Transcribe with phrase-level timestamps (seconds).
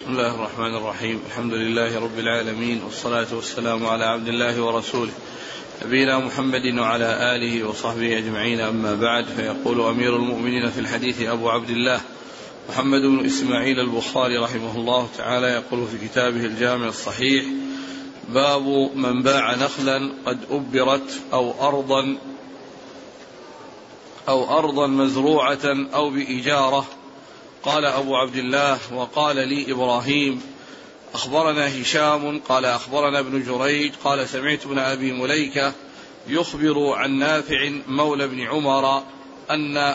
[0.00, 5.10] بسم الله الرحمن الرحيم الحمد لله رب العالمين والصلاة والسلام على عبد الله ورسوله
[5.84, 11.70] نبينا محمد وعلى آله وصحبه أجمعين أما بعد فيقول أمير المؤمنين في الحديث أبو عبد
[11.70, 12.00] الله
[12.68, 17.44] محمد بن إسماعيل البخاري رحمه الله تعالى يقول في كتابه الجامع الصحيح
[18.28, 22.16] باب من باع نخلا قد أبرت أو أرضا
[24.28, 26.86] أو أرضا مزروعة أو بإجارة
[27.64, 30.42] قال أبو عبد الله وقال لي إبراهيم
[31.14, 35.72] أخبرنا هشام قال أخبرنا ابن جريج قال سمعت ابن أبي مليكة
[36.28, 39.02] يخبر عن نافع مولى ابن عمر
[39.50, 39.94] أن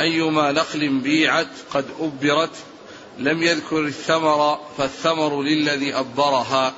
[0.00, 2.56] أيما نخل بيعت قد أبرت
[3.18, 6.74] لم يذكر الثمر فالثمر للذي أبرها.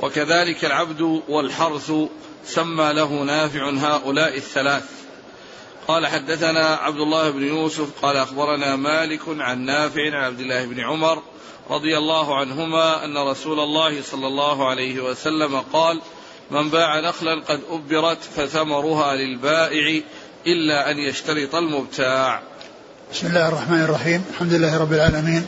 [0.00, 1.92] وكذلك العبد والحرث
[2.46, 5.05] سمى له نافع هؤلاء الثلاث.
[5.88, 10.80] قال حدثنا عبد الله بن يوسف قال أخبرنا مالك عن نافع عن عبد الله بن
[10.80, 11.22] عمر
[11.70, 16.00] رضي الله عنهما أن رسول الله صلى الله عليه وسلم قال
[16.50, 20.02] من باع نخلا قد أبرت فثمرها للبائع
[20.46, 22.42] إلا أن يشترط المبتاع.
[23.12, 25.46] بسم الله الرحمن الرحيم، الحمد لله رب العالمين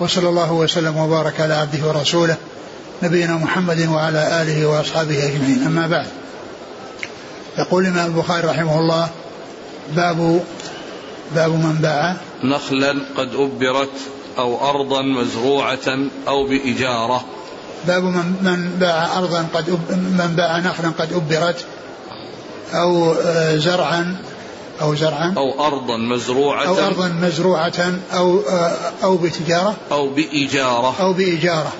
[0.00, 2.36] وصلى الله وسلم وبارك على عبده ورسوله
[3.02, 6.06] نبينا محمد وعلى آله وأصحابه أجمعين، أما بعد.
[7.58, 9.10] يقول الإمام البخاري رحمه الله
[9.96, 10.44] باب
[11.34, 12.16] باب من باع.
[12.44, 13.98] نخلا قد أبرت
[14.38, 17.24] أو أرضا مزروعة أو بإجارة.
[17.86, 21.64] باب من, من باع أرضا قد أب من باع نخلا قد أبرت
[22.74, 24.16] أو آه، زرعا
[24.80, 29.76] أو زرعا أو أرضا مزروعة أو أرضا مزروعة أو آه، أو بتجارة.
[29.92, 30.94] أو بإجارة.
[31.00, 31.72] أو بإجارة.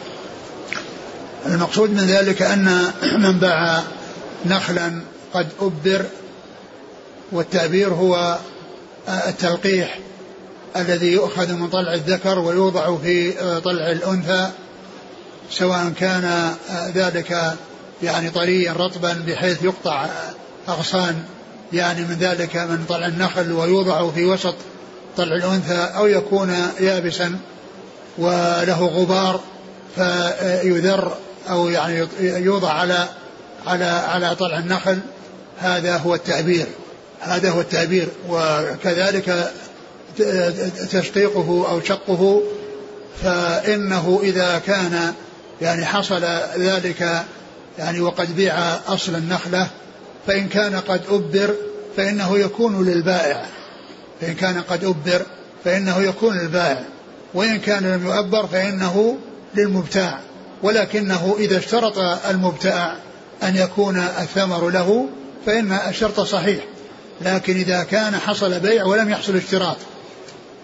[1.47, 3.83] المقصود من ذلك أن من باع
[4.47, 5.01] نخلا
[5.35, 6.05] قد أبر
[7.33, 8.39] والتعبير هو
[9.09, 9.99] التلقيح
[10.77, 14.51] الذي يؤخذ من طلع الذكر ويوضع في طلع الأنثى
[15.51, 16.55] سواء كان
[16.95, 17.57] ذلك
[18.03, 20.07] يعني طريا رطبا بحيث يقطع
[20.69, 21.23] أغصان
[21.73, 24.55] يعني من ذلك من طلع النخل ويوضع في وسط
[25.17, 27.39] طلع الأنثى أو يكون يابسا
[28.19, 29.41] وله غبار
[29.97, 31.17] فيذر
[31.51, 33.09] أو يعني يوضع على
[33.67, 34.98] على على طلع النخل.
[35.59, 36.67] هذا هو التعبير.
[37.21, 39.53] هذا هو التعبير وكذلك
[40.91, 42.43] تشقيقه أو شقه
[43.23, 45.13] فإنه إذا كان
[45.63, 46.25] يعني حصل
[46.59, 47.25] ذلك
[47.79, 49.67] يعني وقد بيع أصل النخلة
[50.27, 51.55] فإن كان قد أبر
[51.97, 53.47] فإنه يكون للبائع
[54.21, 55.23] فإن كان قد أبر
[55.65, 56.85] فإنه يكون للبائع
[57.35, 59.19] وإن كان لم يؤبر فإنه
[59.55, 60.21] للمبتاع
[60.63, 61.98] ولكنه إذا اشترط
[62.31, 62.97] المبتاع
[63.43, 65.09] أن يكون الثمر له
[65.47, 66.65] فإن الشرط صحيح.
[67.21, 69.77] لكن إذا كان حصل بيع ولم يحصل اشتراط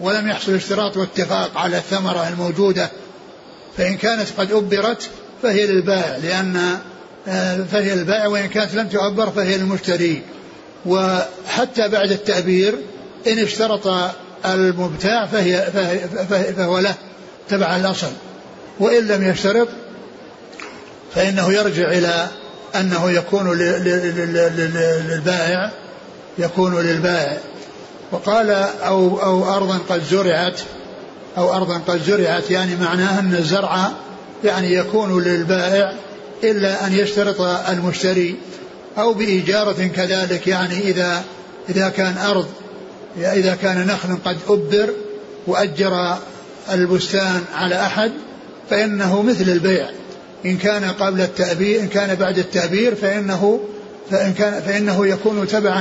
[0.01, 2.91] ولم يحصل اشتراط واتفاق على الثمرة الموجودة
[3.77, 5.11] فإن كانت قد أبرت
[5.43, 6.79] فهي للبائع لأن
[7.29, 10.23] آه، فهي للبائع وإن كانت لم تؤبر فهي للمشتري.
[10.87, 12.75] وحتى بعد التأبير
[13.27, 14.13] إن اشترط
[14.47, 15.67] المبتاع فهي
[16.57, 16.95] فهو له
[17.49, 18.13] تبع الأصل.
[18.81, 19.69] وإن لم يشترط
[21.15, 22.29] فإنه يرجع إلى
[22.75, 23.59] أنه يكون
[25.09, 25.71] للبائع
[26.39, 27.39] يكون للبائع.
[28.13, 28.51] وقال
[28.81, 30.61] أو, أو أرضا قد زرعت
[31.39, 33.91] أو أرضا قد زرعت يعني معناه أن الزرع
[34.45, 35.93] يعني يكون للبائع
[36.45, 38.37] إلا أن يشترط المشتري.
[38.99, 41.25] أو بإجارة كذلك يعني إذا
[41.69, 42.47] إذا كان أرض
[43.19, 44.91] إذا كان نخل قد أبر
[45.47, 46.17] وأجر
[46.73, 48.13] البستان على أحد
[48.71, 49.89] فإنه مثل البيع.
[50.47, 53.61] إن كان قبل التأبير إن كان بعد التأبير فإنه
[54.11, 55.81] فإن كان فإنه يكون تبعا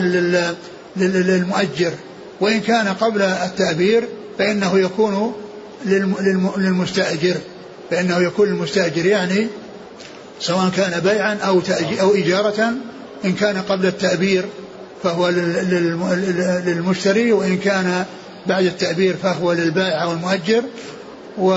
[0.98, 1.92] للمؤجر.
[2.42, 5.34] وإن كان قبل التأبير فإنه يكون
[6.58, 7.36] للمستأجر.
[7.92, 9.48] فإنه يكون للمستأجر يعني
[10.40, 11.62] سواء كان بيعا أو
[12.02, 12.74] أو إجارة
[13.26, 14.46] إن كان قبل التأبير
[15.04, 15.30] فهو
[16.66, 18.06] للمشتري وإن كان
[18.48, 20.64] بعد التأبير فهو للبائع أو المؤجر.
[21.38, 21.52] و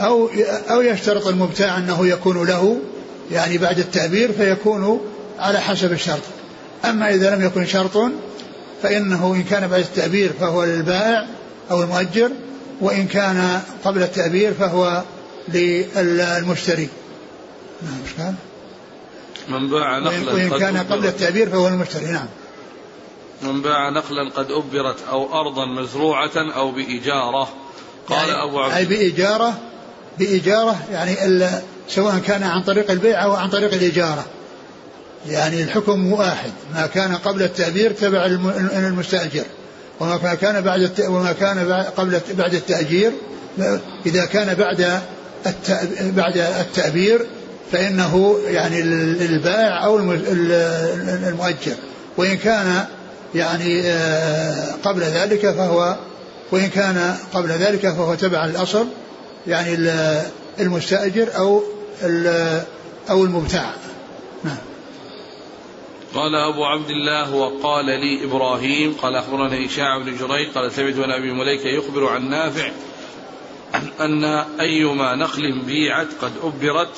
[0.00, 0.30] أو
[0.70, 2.78] أو يشترط المبتاع أنه يكون له
[3.30, 5.00] يعني بعد التعبير فيكون
[5.38, 6.22] على حسب الشرط.
[6.84, 7.98] أما إذا لم يكن شرط
[8.82, 11.26] فإنه إن كان بعد التعبير فهو للبائع
[11.70, 12.30] أو المؤجر
[12.80, 15.02] وإن كان قبل التعبير فهو
[15.48, 16.88] للمشتري.
[17.82, 18.34] نعم مش كان
[19.48, 22.26] من باع نخلا وإن كان قبل التعبير فهو المشتري نعم.
[23.42, 27.48] من باع نخلا قد أبرت أو أرضا مزروعة أو بإجارة
[28.06, 29.58] قال يعني أبو عبد أي بإجارة
[30.18, 31.24] بإجارة يعني
[31.88, 34.24] سواء كان عن طريق البيع أو عن طريق الإجارة.
[35.28, 38.26] يعني الحكم واحد ما كان قبل التعبير تبع
[38.76, 39.44] المستأجر
[40.00, 43.12] وما كان بعد وما كان قبل بعد التأجير
[44.06, 45.00] إذا كان بعد
[46.00, 47.26] بعد التأبير
[47.72, 51.74] فإنه يعني للبائع أو المؤجر.
[52.16, 52.84] وإن كان
[53.34, 55.96] يعني آه، قبل ذلك فهو
[56.52, 58.86] وإن كان قبل ذلك فهو تبع الأصل
[59.46, 59.78] يعني
[60.60, 61.62] المستأجر أو
[63.10, 63.72] أو المبتاع.
[64.44, 64.56] نعم.
[66.14, 71.10] قال أبو عبد الله وقال لي إبراهيم قال أخبرنا إشاع بن جريج قال سمعت بن
[71.10, 72.70] أبي مليكة يخبر عن نافع
[74.00, 74.24] أن
[74.60, 76.96] أيما نخل بيعت قد أبرت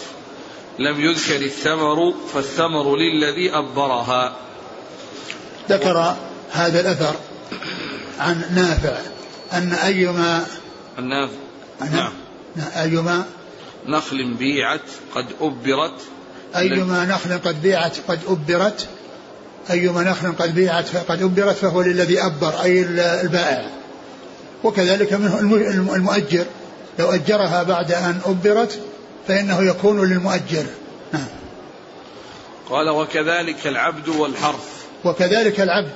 [0.78, 4.36] لم يذكر الثمر فالثمر للذي أبرها.
[5.70, 6.16] ذكر
[6.50, 7.14] هذا الأثر
[8.18, 8.98] عن نافع
[9.52, 10.46] أن أيما
[10.98, 11.32] النافع
[11.80, 12.12] نعم
[12.76, 13.24] أيما
[13.86, 14.80] نخل بيعت
[15.14, 16.00] قد أبرت.
[16.56, 18.88] أيما نخل قد بيعت قد أبرت.
[19.70, 22.82] أيما نخل قد بيعت قد أبرت فهو للذي أبر أي
[23.22, 23.70] البائع.
[24.64, 25.38] وكذلك منه
[25.94, 26.44] المؤجر.
[26.98, 28.80] لو أجرها بعد أن أبرت
[29.28, 30.64] فإنه يكون للمؤجر.
[31.12, 31.26] نعم.
[32.70, 34.68] قال وكذلك العبد والحرث
[35.04, 35.94] وكذلك العبد.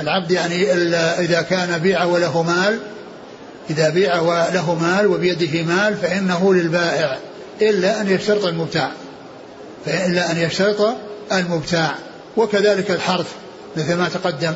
[0.00, 0.72] العبد يعني
[1.18, 2.80] إذا كان بيع وله مال
[3.70, 7.18] إذا بيع وله مال وبيده مال فإنه للبائع
[7.62, 8.90] إلا أن يشترط المبتاع.
[9.86, 10.96] إلا أن يشترط
[11.32, 11.94] المبتاع.
[12.36, 13.26] وكذلك الحرث
[13.76, 14.54] مثل ما تقدم.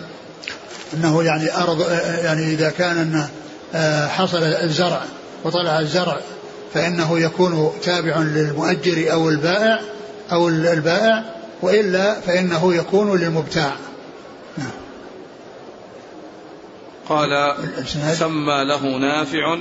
[0.95, 1.91] أنه يعني أرض
[2.25, 3.29] يعني إذا كان أنه
[3.75, 5.03] آه، حصل الزرع
[5.45, 6.21] وطلع الزرع
[6.75, 9.81] فإنه يكون تابع للمؤجر أو البائع
[10.33, 11.25] أو البائع
[11.63, 13.73] وإلا فإنه يكون للمبتاع.
[14.59, 14.86] نعم.
[17.09, 17.55] قال
[18.19, 19.59] سمى له نافع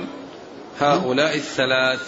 [0.80, 2.00] هؤلاء الثلاث.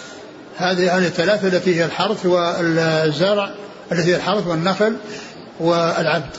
[0.57, 3.51] هذه يعني الثلاثة التي هي الحرث والزرع
[3.91, 4.97] التي هي الحرث والنخل
[5.59, 6.37] والعبد.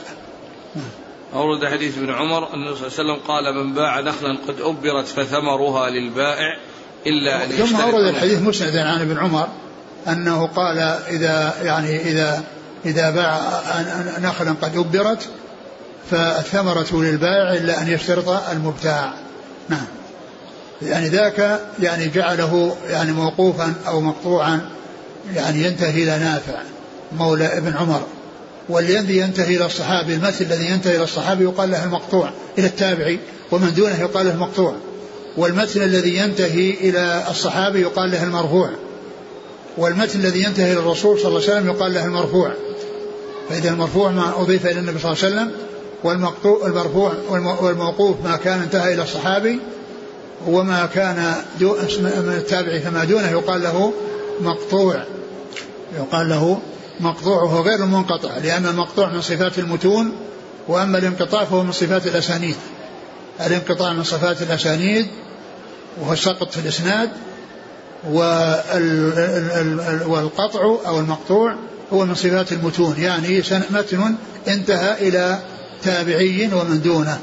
[1.34, 4.60] أورد حديث ابن عمر أن النبي صلى الله عليه وسلم قال من باع نخلا قد
[4.60, 6.58] أبرت فثمرها للبائع
[7.06, 9.48] إلا أن ثم أورد الحديث مسندا عن ابن عمر
[10.08, 12.42] أنه قال إذا يعني إذا
[12.84, 13.40] إذا باع
[14.18, 15.28] نخلا قد أبرت
[16.10, 19.14] فالثمرة للبائع إلا أن يشترط المبتاع.
[19.68, 19.86] نعم.
[20.82, 24.60] يعني ذاك يعني جعله يعني موقوفا أو مقطوعا
[25.34, 26.58] يعني ينتهي إلى نافع
[27.12, 28.02] مولى ابن عمر.
[28.68, 33.18] والذي ينتهي إلى الصحابي المثل الذي ينتهي إلى الصحابي يقال له المقطوع إلى التابعي
[33.50, 34.74] ومن دونه يقال له المقطوع.
[35.36, 38.70] والمتن الذي ينتهي إلى الصحابي يقال له المرفوع.
[39.78, 42.52] والمتن الذي ينتهي إلى الرسول صلى الله عليه وسلم يقال له المرفوع.
[43.48, 45.52] فإذا المرفوع ما أضيف إلى النبي صلى الله عليه وسلم
[46.04, 47.12] والمقطوع المرفوع
[47.60, 49.60] والموقوف ما كان انتهى إلى الصحابي
[50.46, 53.92] وما كان من التابع فما دونه يقال له
[54.40, 55.04] مقطوع.
[55.98, 56.58] يقال له
[57.00, 60.12] مقطوع وهو غير المنقطع لأن المقطوع من صفات المتون
[60.68, 62.56] وأما الانقطاع فهو من صفات الأسانيد.
[63.46, 65.06] الانقطاع من صفات الأسانيد
[66.00, 67.10] وهو السقط في الإسناد
[70.06, 71.54] والقطع أو المقطوع
[71.92, 74.14] هو من صفات المتون يعني متن
[74.48, 75.38] انتهى إلى
[75.82, 77.20] تابعي ومن دونه.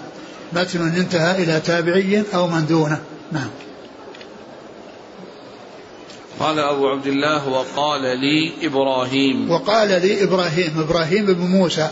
[0.53, 3.01] متن انتهى إلى تابعي أو من دونه.
[3.31, 3.49] نعم.
[6.39, 9.51] قال أبو عبد الله وقال لي إبراهيم.
[9.51, 10.79] وقال لي إبراهيم.
[10.79, 11.89] إبراهيم بن موسى.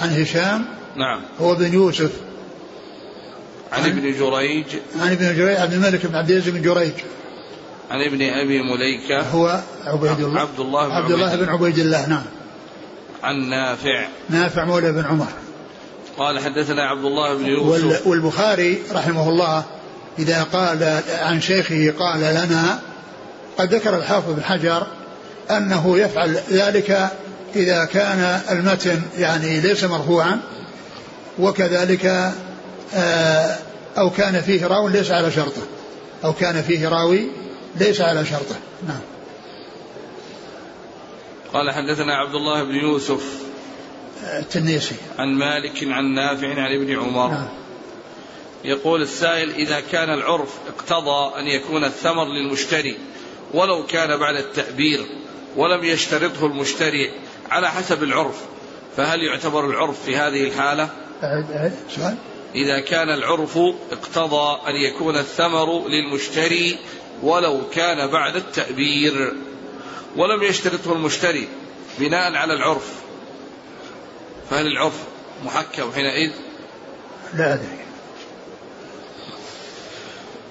[0.00, 0.64] عن هشام.
[0.96, 1.20] نعم.
[1.40, 2.12] هو بن يوسف.
[3.72, 4.66] عن ابن جريج.
[5.00, 6.92] عن ابن جريج عبد الملك بن عبد العزيز بن جريج.
[7.90, 9.20] عن ابن أبي مليكة.
[9.20, 10.40] هو عبيد الله.
[10.40, 12.06] عبد الله بن عبد الله بن عبيد الله.
[12.06, 12.24] نعم.
[13.24, 14.06] عن نافع.
[14.30, 15.26] نافع مولى بن عمر.
[16.18, 18.06] قال حدثنا عبد الله بن يوسف.
[18.06, 19.64] والبخاري رحمه الله
[20.18, 22.80] إذا قال عن شيخه قال لنا
[23.58, 24.86] قد ذكر الحافظ بن حجر
[25.50, 27.08] أنه يفعل ذلك
[27.56, 30.40] إذا كان المتن يعني ليس مرفوعا
[31.38, 32.32] وكذلك
[32.94, 33.56] آه،
[33.98, 35.62] أو كان فيه راو ليس على شرطه.
[36.24, 37.26] أو كان فيه راوي
[37.76, 38.56] ليس على شرطه.
[38.88, 39.00] نعم.
[41.54, 43.42] قال حدثنا عبد الله بن يوسف
[44.22, 44.94] التنيسي.
[45.18, 47.28] عن مالك عن نافع عن ابن عمر.
[47.28, 47.48] نعم.
[48.64, 52.98] يقول السائل إذا كان العرف اقتضى أن يكون الثمر للمشتري
[53.54, 55.06] ولو كان بعد التأبير
[55.56, 57.12] ولم يشترطه المشتري
[57.50, 58.40] على حسب العرف
[58.96, 60.88] فهل يعتبر العرف في هذه الحالة؟
[61.96, 62.16] سؤال.
[62.54, 63.58] إذا كان العرف
[63.92, 66.78] اقتضى أن يكون الثمر للمشتري
[67.22, 69.32] ولو كان بعد التأبير.
[70.16, 71.48] ولم يشترطه المشتري
[71.98, 72.92] بناء على العرف.
[74.50, 74.94] فهل العرف
[75.44, 76.30] محكم حينئذ؟
[77.34, 77.78] لا أدري.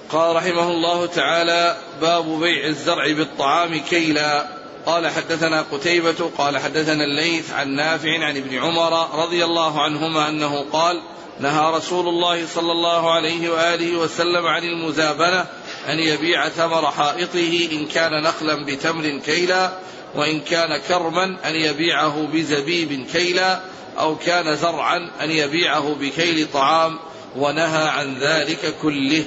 [0.10, 4.63] قال رحمه الله تعالى باب بيع الزرع بالطعام كيلا.
[4.86, 10.65] قال حدثنا قتيبة قال حدثنا الليث عن نافع عن ابن عمر رضي الله عنهما أنه
[10.72, 11.01] قال
[11.39, 15.46] نهى رسول الله صلى الله عليه وآله وسلم عن المزابنة
[15.89, 19.71] أن يبيع ثمر حائطه إن كان نخلا بتمر كيلا
[20.15, 23.59] وإن كان كرما أن يبيعه بزبيب كيلا
[23.99, 26.99] أو كان زرعا أن يبيعه بكيل طعام
[27.35, 29.23] ونهى عن ذلك كله.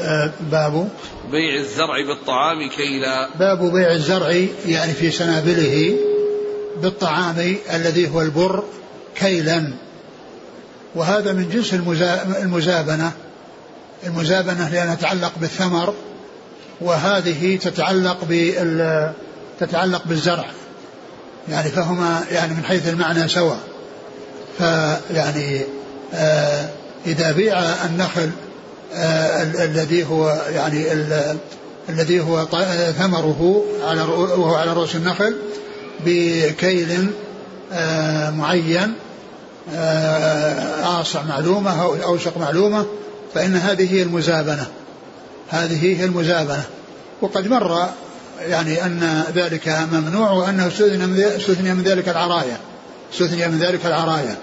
[0.00, 0.88] آه، باب.
[1.30, 3.28] بيع الزرع بالطعام كيلا.
[3.38, 5.96] باب بيع الزرع يعني في سنابله
[6.82, 8.64] بالطعام الذي هو البر
[9.16, 9.72] كيلا.
[10.94, 11.74] وهذا من جنس
[12.42, 13.12] المزابنة.
[14.06, 15.94] المزابنة لأنها تتعلق بالثمر
[16.80, 19.12] وهذه تتعلق بال
[19.60, 20.44] تتعلق بالزرع
[21.48, 23.58] يعني فهما يعني من حيث المعنى سواء
[24.58, 25.60] فيعني
[26.14, 26.68] آه
[27.06, 28.30] إذا بيع النخل
[28.94, 30.92] آه الذي هو يعني
[31.88, 32.46] الذي هو
[32.98, 35.36] ثمره على وهو على رؤوس النخل
[36.06, 37.10] بكيل
[37.72, 38.94] آه معين
[40.82, 42.86] آصع آه، معلومة أو أوسق معلومة
[43.34, 44.66] فإن هذه هي المزابنة.
[45.48, 46.64] هذه هي المزابنة.
[47.22, 47.88] وقد مر
[48.40, 52.58] يعني أن ذلك ممنوع وأنه استثني من ذلك العراية
[53.12, 54.38] استثني من ذلك العراية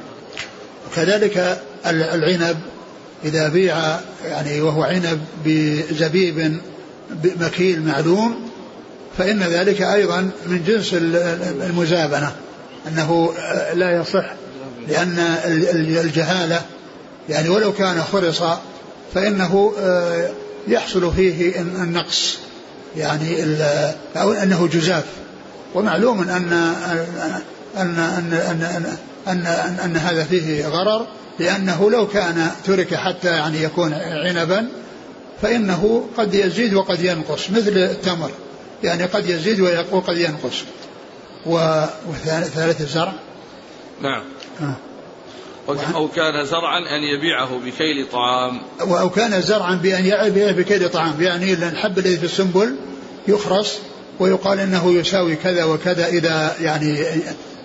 [0.87, 2.57] وكذلك العنب
[3.25, 6.59] إذا بيع يعني وهو عنب بزبيب
[7.23, 8.49] مكيل معلوم
[9.17, 10.93] فإن ذلك أيضا من جنس
[11.63, 12.31] المزابنة.
[12.87, 13.33] أنه
[13.73, 14.25] لا يصح
[14.87, 15.19] لأن
[16.03, 16.61] الجهالة
[17.29, 18.43] يعني ولو كان خرص
[19.13, 20.29] فإنه آه،
[20.67, 22.37] يحصل فيه النقص
[22.97, 23.43] يعني
[24.15, 25.05] أو أنه جزاف.
[25.75, 26.53] ومعلوم أن أن
[27.77, 28.97] أن أن أن,
[29.27, 31.07] أن, أن, أن هذا فيه غرر
[31.39, 34.67] لأنه لو كان ترك حتى يعني يكون عنبا
[35.41, 38.31] فإنه قد يزيد وقد ينقص مثل التمر.
[38.83, 39.59] يعني قد يزيد
[39.91, 40.63] وقد ينقص.
[41.45, 43.13] وثالث الزرع؟
[44.01, 44.23] نعم.
[44.61, 44.88] آه.
[45.95, 48.61] أو كان زرعا أن يبيعه بكيل طعام.
[48.81, 52.75] أو كان زرعا بأن يبيعه بكيل طعام يعني الحب الذي في السنبل
[53.27, 53.77] يخرص
[54.19, 57.05] ويقال إنه يساوي كذا وكذا إذا يعني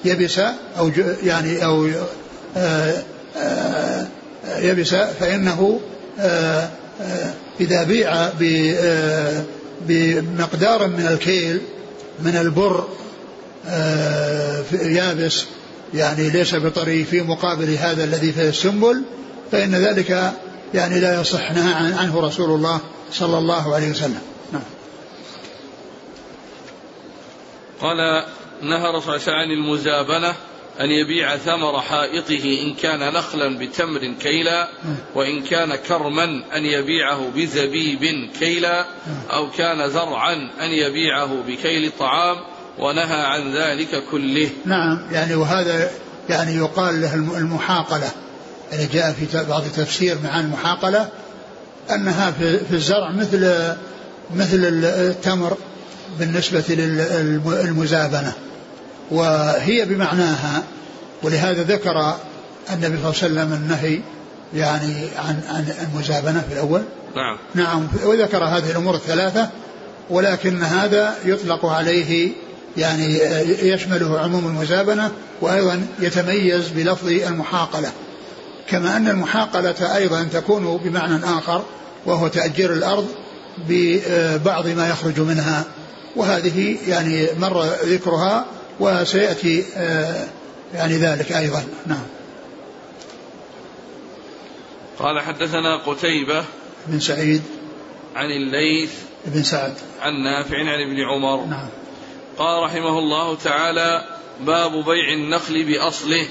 [0.05, 0.39] يبس
[0.79, 0.91] أو
[1.23, 1.89] يعني أو
[2.57, 3.03] آه،
[3.37, 4.07] آه،
[4.59, 5.81] يبس فإنه
[6.21, 6.69] آه،
[7.61, 8.31] إذا بيع
[9.89, 11.61] بمقدار من الكيل
[12.25, 12.89] من البر
[14.73, 15.45] يابس
[15.95, 19.03] يعني ليس بطري في مقابل هذا الذي في السنبل
[19.53, 20.33] فإن ذلك
[20.75, 22.81] يعني لا يصح نهى عنه رسول الله
[23.13, 24.23] صلى الله عليه وسلم.
[24.53, 24.63] نعم.
[27.81, 28.25] قال
[28.63, 30.35] نهى رسول الله عن المزابنة
[30.81, 34.69] أن يبيع ثمر حائطه إن كان نخلا بتمر كيلا
[35.15, 36.25] وإن كان كرما
[36.57, 38.87] أن يبيعه بزبيب كيلا
[39.31, 42.37] أو كان زرعا أن يبيعه بكيل طعام
[42.79, 44.51] ونهى عن ذلك كله.
[44.67, 45.01] نعم.
[45.13, 45.91] يعني وهذا
[46.29, 48.11] يعني يقال له المحاقلة.
[48.73, 51.09] يعني جاء في بعض التفسير مع المحاقلة
[51.91, 52.31] أنها
[52.69, 53.75] في الزرع مثل
[54.35, 55.57] مثل التمر
[56.19, 58.33] بالنسبة للمزابنة
[59.11, 60.63] وهي بمعناها
[61.23, 62.17] ولهذا ذكر
[62.73, 64.01] النبي صلى الله عليه وسلم النهي
[64.55, 66.83] يعني عن عن المزابنة في الأول.
[67.17, 67.39] نعم.
[67.55, 67.89] نعم.
[68.05, 69.49] وذكر هذه الأمور الثلاثة
[70.11, 72.33] ولكن هذا يطلق عليه
[72.77, 73.19] يعني
[73.63, 77.93] يشمله عموم المزابنة وأيضا يتميز بلفظ المحاقلة.
[78.69, 81.63] كما أن المحاقلة أيضا تكون بمعنى آخر
[82.07, 83.09] وهو تأجير الأرض
[83.69, 85.65] ببعض ما يخرج منها.
[86.17, 88.47] وهذه يعني مر ذكرها
[88.81, 90.25] وسيأتي آه،
[90.75, 91.65] يعني ذلك أيضا.
[91.87, 92.07] نعم.
[94.99, 96.45] قال حدثنا قتيبة
[96.87, 97.43] بن سعيد.
[98.17, 98.93] عن الليث
[99.27, 99.75] بن سعد.
[100.01, 101.47] عن نافع عن ابن عمر.
[101.47, 101.69] نعم.
[102.39, 104.05] قال رحمه الله تعالى
[104.41, 106.27] باب بيع النخل بأصله.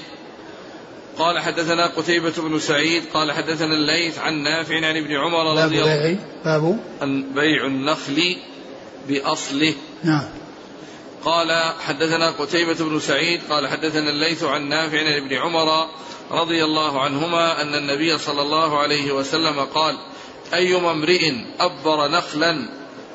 [1.18, 6.18] قال حدثنا قتيبة بن سعيد قال حدثنا الليث عن نافع عن ابن عمر رضي الله
[6.44, 6.78] باب؟
[7.34, 8.36] بيع النخل
[9.08, 9.74] بأصله.
[10.04, 10.24] نعم.
[11.24, 15.88] قال حدثنا قتيبة بن سعيد قال حدثنا الليث عن نافع عن ابن عمر
[16.30, 19.96] رضي الله عنهما أن النبي صلى الله عليه وسلم قال
[20.54, 22.68] أيما امرئ أبر نخلا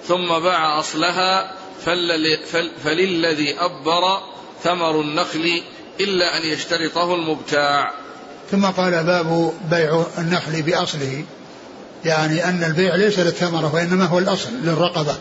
[0.07, 1.58] ثم باع أصلها
[2.83, 4.21] فللذي أبر
[4.63, 5.61] ثمر النخل
[5.99, 7.93] إلا أن يشترطه المبتاع.
[8.51, 11.23] ثم قال باب بيع النخل بأصله.
[12.05, 15.17] يعني أن البيع ليس للثمرة وإنما هو الأصل للرقبة.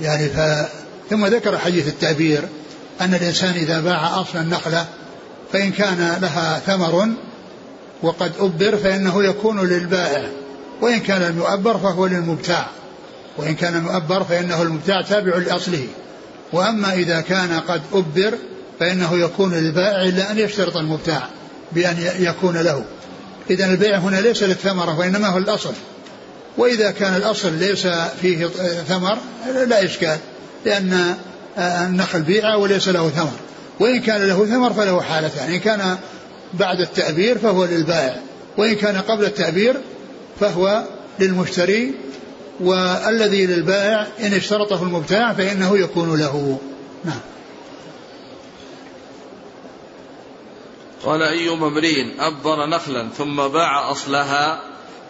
[0.00, 0.68] يعني ف
[1.10, 2.48] ثم ذكر حديث التعبير
[3.00, 4.86] أن الإنسان إذا باع أصل النخلة
[5.52, 7.08] فإن كان لها ثمر
[8.02, 10.28] وقد أبر فإنه يكون للبائع
[10.80, 12.66] وإن كان المؤبر فهو للمبتاع.
[13.40, 15.86] وإن كان مؤبر فإنه المبتاع تابع لأصله.
[16.52, 18.34] وأما إذا كان قد أبر
[18.80, 21.28] فإنه يكون للبائع إلا أن يشترط المبتاع
[21.72, 22.84] بأن يكون له.
[23.50, 25.72] إذا البيع هنا ليس للثمرة وإنما هو الأصل.
[26.58, 27.86] وإذا كان الأصل ليس
[28.22, 28.46] فيه
[28.88, 29.18] ثمر
[29.66, 30.18] لا إشكال
[30.64, 31.14] لأن
[31.58, 33.36] النخل بيع وليس له ثمر.
[33.80, 35.96] وإن كان له ثمر فله حالتان إن كان
[36.54, 38.16] بعد التأبير فهو للبائع
[38.56, 39.76] وإن كان قبل التأبير
[40.40, 40.84] فهو
[41.20, 41.94] للمشتري
[42.60, 46.58] والذي للبائع إن اشترطه المبتاع فإنه يكون له.
[47.04, 47.20] نعم.
[51.04, 54.60] قال أي امرئ أبر نخلا ثم باع أصلها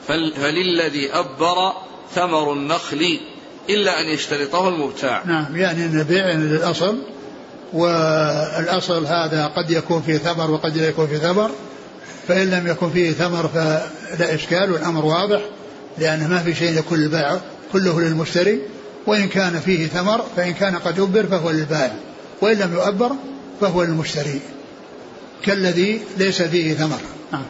[0.08, 1.72] فللذي أبر
[2.14, 3.20] ثمر النخل
[3.70, 5.22] إلا أن يشترطه المبتاع.
[5.26, 6.98] نعم يعني أن البيع للأصل
[7.72, 11.50] والأصل هذا قد يكون فيه ثمر وقد لا يكون فيه ثمر
[12.28, 15.40] فإن لم يكن فيه ثمر فلا إشكال والأمر واضح.
[15.98, 17.40] لأنه ما في شيء يكون البيع
[17.72, 18.60] كله للمشتري
[19.06, 21.94] وإن كان فيه ثمر فإن كان قد أبر فهو للبائع
[22.40, 23.12] وإن لم يؤبر
[23.60, 24.40] فهو للمشتري.
[25.42, 27.00] كالذي ليس فيه ثمر.
[27.32, 27.46] نعم.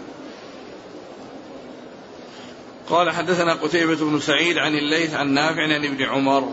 [2.90, 6.48] قال حدثنا قتيبة بن سعيد عن الليث عن نافع عن ابن عمر.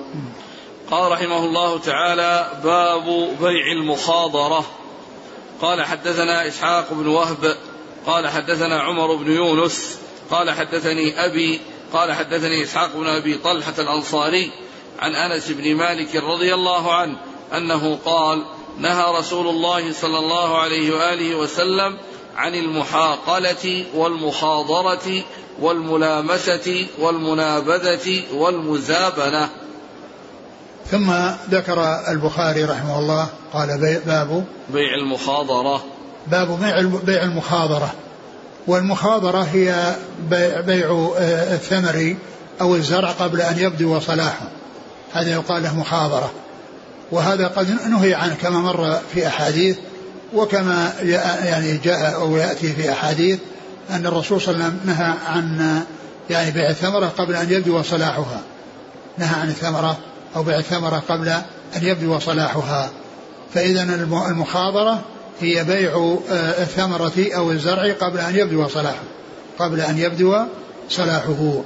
[0.91, 3.03] قال رحمه الله تعالى باب
[3.41, 4.65] بيع المخاضرة.
[5.62, 7.56] قال حدثنا إسحاق بن وهب
[8.06, 9.98] قال حدثنا عمر بن يونس
[10.32, 11.60] قال حدثني أبي
[11.94, 14.51] قال حدثني إسحاق بن أبي طلحة الأنصاري
[15.00, 17.17] عن أنس بن مالك رضي الله عنه
[17.58, 18.46] أنه قال
[18.77, 21.98] نهى رسول الله صلى الله عليه وآله وسلم
[22.36, 25.24] عن المحاقلة والمخاضرة
[25.60, 29.50] والملامسة والمنابذة والمزابنة.
[30.91, 31.12] ثم
[31.50, 35.84] ذكر البخاري رحمه الله قال باب بيع المخاضرة
[36.27, 37.94] باب بيع بيع المخاضرة
[38.67, 39.95] والمخاضرة هي
[40.65, 42.15] بيع, آه، الثمر
[42.62, 44.47] أو الزرع قبل أن يبدو صلاحه
[45.13, 46.31] هذا يقال له مخاضرة.
[47.12, 49.77] وهذا قد نهي عنه كما مر في أحاديث
[50.33, 50.93] وكما
[51.43, 53.39] يعني جاء أو يأتي في أحاديث
[53.89, 55.81] أن الرسول صلى الله عليه وسلم نهى عن
[56.29, 58.41] يعني بيع الثمرة قبل أن يبدو صلاحها
[59.17, 59.97] نهى عن الثمرة
[60.36, 61.30] أو بيع الثمرة قبل
[61.75, 62.89] أن يبدو صلاحها
[63.53, 63.84] فإذا
[64.30, 65.01] المخاضرة
[65.41, 69.04] هي بيع آه، الثمرة أو الزرع قبل أن يبدو صلاحه
[69.60, 70.38] قبل أن يبدو
[70.89, 71.63] صلاحه.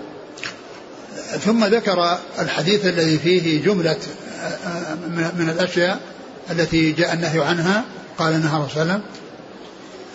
[1.45, 3.97] ثم ذكر الحديث الذي فيه جملة
[4.41, 4.95] آه، آه،
[5.37, 5.99] من الأشياء
[6.51, 7.85] التي جاء النهي عنها
[8.17, 9.01] قال الرسول صلى الله عليه وسلم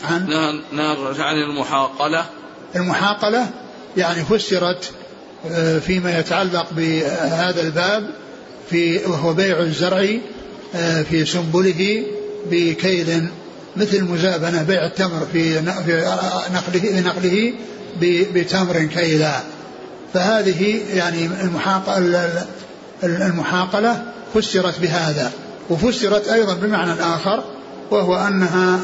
[0.04, 0.26] عن
[0.72, 2.24] نهى عن المحاقلة.
[2.76, 3.46] المحاقلة
[3.96, 4.90] يعني فسرت
[5.86, 8.10] فيما يتعلق بهذا الباب
[8.70, 10.06] في وهو بيع الزرع
[11.10, 12.06] في سنبله
[12.50, 13.28] بكيل
[13.76, 16.16] مثل مزابنة بيع التمر في نقله
[16.72, 17.52] في نقله
[18.34, 19.40] بتمر كيلا.
[20.14, 22.46] فهذه يعني المحاقلة
[23.04, 24.02] المحاقلة
[24.34, 25.32] فسرت بهذا.
[25.70, 27.44] وفسرت أيضا بمعنى آخر
[27.90, 28.80] وهو أنها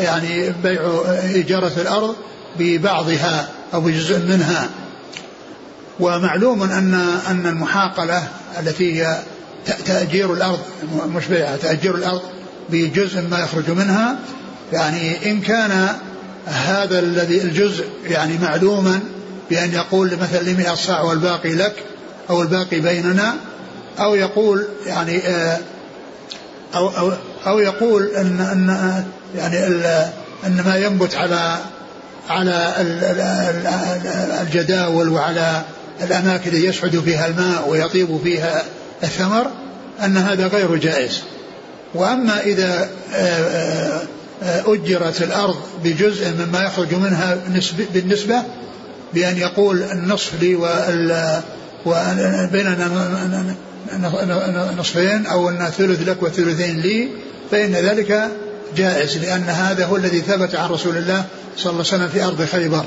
[0.00, 1.02] يعني بيع
[1.34, 2.14] إجارة الأرض
[2.58, 4.68] ببعضها أو بجزء منها.
[6.00, 6.94] ومعلوم أن
[7.30, 8.28] أن المحاقلة
[8.60, 9.18] التي هي
[9.86, 10.60] تأجير الأرض
[11.06, 12.22] مش بيعها تأجير الأرض
[12.70, 14.16] بجزء ما يخرج منها
[14.72, 15.88] يعني إن كان
[16.46, 19.00] هذا الذي الجزء يعني معلوما
[19.50, 21.74] بأن يقول مثلا لمئة صاع والباقي لك
[22.30, 23.34] أو الباقي بيننا
[23.98, 25.58] أو يقول يعني آه،
[26.74, 27.12] أو أو
[27.46, 29.04] أو يقول أن أن
[29.36, 29.56] يعني
[30.46, 31.58] أن ما ينبت على
[32.28, 32.74] على
[34.42, 35.62] الجداول وعلى
[36.02, 38.62] الأماكن التي يسعد فيها الماء ويطيب فيها
[39.02, 39.46] الثمر
[40.04, 41.22] أن هذا غير جائز.
[41.94, 44.02] وأما إذا آه،
[44.42, 47.38] آه، أجرت الأرض بجزء مما يخرج منها
[47.94, 48.42] بالنسبة
[49.14, 50.54] بأن يقول النصف لي
[51.86, 52.88] وبيننا
[54.78, 57.08] نصفين أو أن ثلث لك وثلثين لي
[57.50, 58.28] فإن ذلك
[58.76, 61.24] جائز لأن هذا هو الذي ثبت عن رسول الله
[61.56, 62.84] صلى الله عليه وسلم في أرض خيبر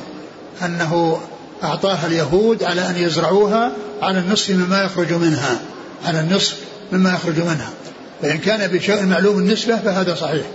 [0.65, 1.19] أنه
[1.63, 5.59] أعطاها اليهود على أن يزرعوها على النصف مما يخرج منها
[6.05, 6.55] على النصف
[6.91, 7.69] مما يخرج منها.
[8.21, 10.45] فإن كان بشيء معلوم النسبة فهذا صحيح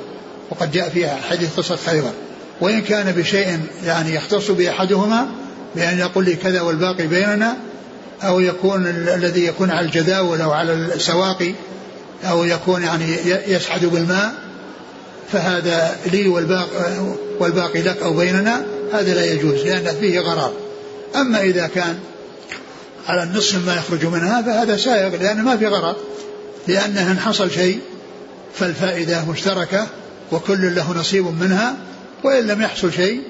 [0.50, 2.12] وقد جاء فيها حديث قصة خيبر
[2.60, 5.26] وإن كان بشيء يعني يختص بأحدهما
[5.76, 7.56] بأن يقول لي كذا والباقي بيننا
[8.22, 11.52] أو يكون الذي يكون على الجداول أو على السواقي
[12.24, 14.32] أو يكون يعني يسحد بالماء
[15.32, 16.68] فهذا لي والباقي,
[17.40, 20.52] والباقي لك أو بيننا هذا لا يجوز لأن فيه غرار.
[21.16, 21.98] أما إذا كان
[23.08, 25.96] على النصف ما يخرج منها فهذا سائغ لأن ما في غرض
[26.68, 27.80] لأنه إن حصل شيء
[28.54, 29.86] فالفائدة مشتركة
[30.32, 31.76] وكل له نصيب منها
[32.24, 33.22] وإن لم يحصل شيء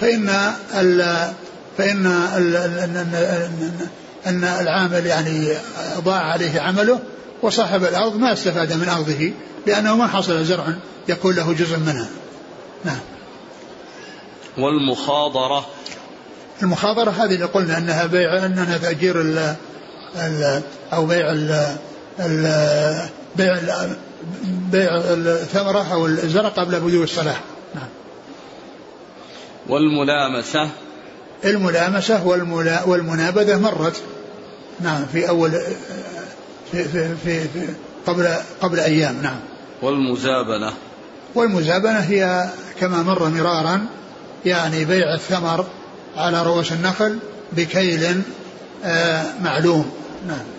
[0.00, 1.30] فإن ال
[1.78, 2.56] فإن ال
[4.26, 5.48] أن العامل يعني
[5.98, 7.00] ضاع عليه عمله
[7.42, 9.32] وصاحب الأرض ما استفاد من أرضه
[9.66, 10.66] لأنه ما حصل زرع
[11.08, 12.08] يكون له جزء منها.
[12.84, 13.00] نعم.
[14.58, 15.66] والمخاضرة.
[16.62, 19.54] المخاضرة هذه اللي قلنا أنها بيع أنها تأجير ال
[20.16, 20.62] ال
[20.92, 21.76] أو بيع ال ال
[23.36, 23.96] بيع ال
[24.72, 27.36] بيع الثمرة أو الزرع قبل بدو الصلاة.
[27.74, 27.88] نعم.
[29.68, 30.68] والملامسة.
[31.44, 34.02] الملامسة والملا والمنابذة مرت.
[34.80, 35.50] نعم في أول
[36.72, 37.74] في في في, في
[38.06, 38.28] قبل
[38.60, 39.22] قبل أيام.
[39.22, 39.40] نعم.
[39.82, 40.72] والمزابنة.
[41.34, 42.48] والمزابنة هي
[42.80, 43.86] كما مر مرارا
[44.44, 45.66] يعني بيع الثمر
[46.16, 47.18] على رؤوس النخل
[47.52, 48.22] بكيل
[48.84, 49.90] آه معلوم.
[50.28, 50.57] نعم.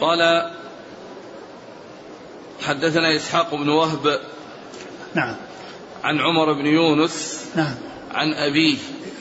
[0.00, 0.50] قال
[2.62, 4.20] حدثنا إسحاق بن وهب
[5.14, 5.34] نعم.
[6.04, 7.74] عن عمر بن يونس نعم.
[8.14, 8.76] عن أبيه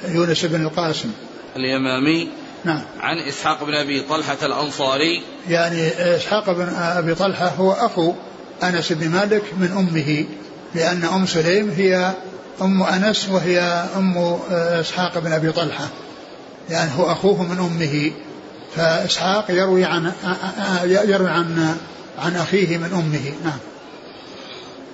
[0.08, 1.12] يونس بن القاسم.
[1.56, 2.30] اليمامي
[2.66, 2.82] نعم.
[3.00, 5.24] عن إسحاق بن أبي طلحة الأنصاري.
[5.50, 8.14] يعني إسحاق بن أبي طلحة هو أخو
[8.64, 10.26] أنس بن مالك من أمه
[10.76, 12.14] لأن أم سليم هي
[12.62, 13.60] أم أنس وهي
[13.96, 15.88] أم آه، إسحاق بن أبي طلحة
[16.70, 18.12] يعني هو أخوه من أمه.
[18.76, 20.12] فإسحاق يروي عن
[20.84, 21.78] يروي عن
[22.20, 23.34] عن أخيه من أمه.
[23.46, 23.60] نعم.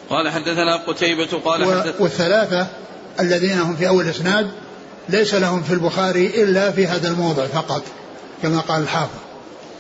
[0.10, 2.68] قال حدثنا قتيبة قال حدث والثلاثة
[3.20, 4.52] الذين هم في أول إسناد
[5.10, 7.84] ليس لهم في البخاري إلا في هذا الموضع فقط
[8.44, 9.20] كما قال الحافظ.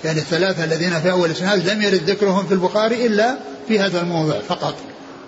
[0.06, 3.38] يعني الثلاثة الذين في أول إسناد لم يرد ذكرهم في البخاري إلا
[3.68, 4.76] في هذا الموضع فقط.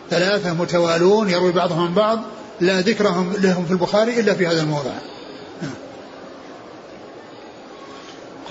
[0.10, 2.20] ثلاثة متوالون يروي بعضهم عن بعض
[2.62, 4.92] لا ذكرهم لهم في البخاري إلا في هذا الموضع.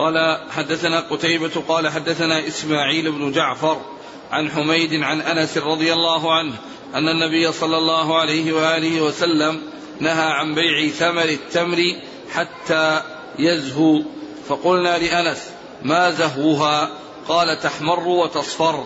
[0.03, 3.81] قال حدثنا قتيبة قال حدثنا إسماعيل بن جعفر
[4.31, 6.55] عن حميد عن أنس رضي الله عنه
[6.95, 9.61] أن النبي صلى الله عليه وآله وسلم
[10.01, 11.79] نهى عن بيع ثمر التمر
[12.33, 13.03] حتى
[13.38, 14.03] يزهو.
[14.49, 15.38] فقلنا لأنس
[15.83, 16.91] ما زهوها؟
[17.29, 18.85] قال تحمر وتصفر.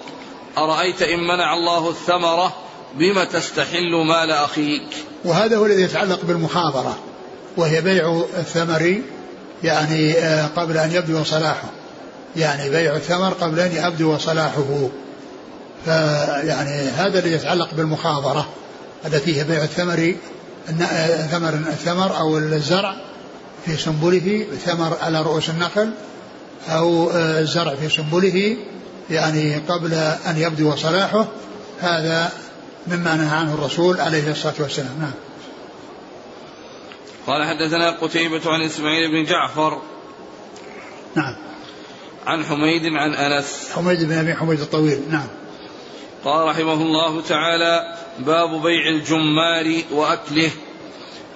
[0.59, 2.57] أرأيت إن منع الله الثمرة
[2.95, 4.89] بم تستحل مال أخيك؟
[5.25, 6.99] وهذا هو الذي يتعلق بالمحاضرة
[7.57, 9.03] وهي بيع الثمر
[9.65, 11.69] يعني آه، قبل أن يبدو صلاحه.
[12.37, 14.89] يعني بيع الثمر قبل أن يبدو صلاحه.
[15.85, 18.49] فيعني هذا الذي يتعلق بالمخاضرة
[19.07, 20.15] التي هي بيع الثمر
[20.83, 22.97] آه، ثمر الثمر أو الزرع
[23.67, 25.91] في سنبله ثمر على رؤوس النخل
[26.69, 28.57] أو آه، الزرع في سنبله
[29.11, 29.95] يعني قبل
[30.27, 31.27] أن يبدو صلاحه.
[31.81, 32.33] هذا
[32.87, 34.99] مما نهى عنه الرسول عليه الصلاة والسلام.
[35.01, 35.13] نعم.
[37.27, 39.83] قال حدثنا قتيبة عن إسماعيل بن جعفر
[41.15, 41.37] نعم.
[42.27, 43.71] عن حميد عن أنس.
[43.75, 45.27] حميد بن أبي حميد الطويل نعم.
[46.25, 50.51] قال رحمه الله تعالى باب بيع الجمار وأكله.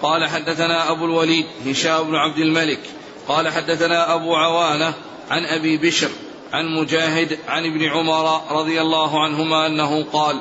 [0.02, 2.80] قال حدثنا أبو الوليد هشام بن عبد الملك.
[3.28, 4.94] قال حدثنا أبو عوانة
[5.30, 6.08] عن أبي بشر
[6.52, 10.40] عن مجاهد عن ابن عمر رضي الله عنهما أنه قال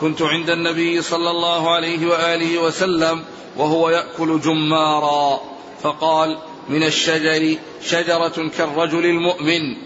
[0.00, 3.24] كنت عند النبي صلى الله عليه وآله وسلم
[3.58, 5.40] وهو يأكل جمارا.
[5.82, 6.38] فقال
[6.68, 9.76] من الشجر شجرة كالرجل المؤمن.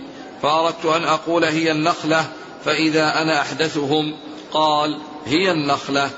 [0.43, 2.25] فأردت أن أقول هي النخلة.
[2.65, 4.15] فإذا أنا أحدثهم
[4.53, 6.11] قال هي النخلة.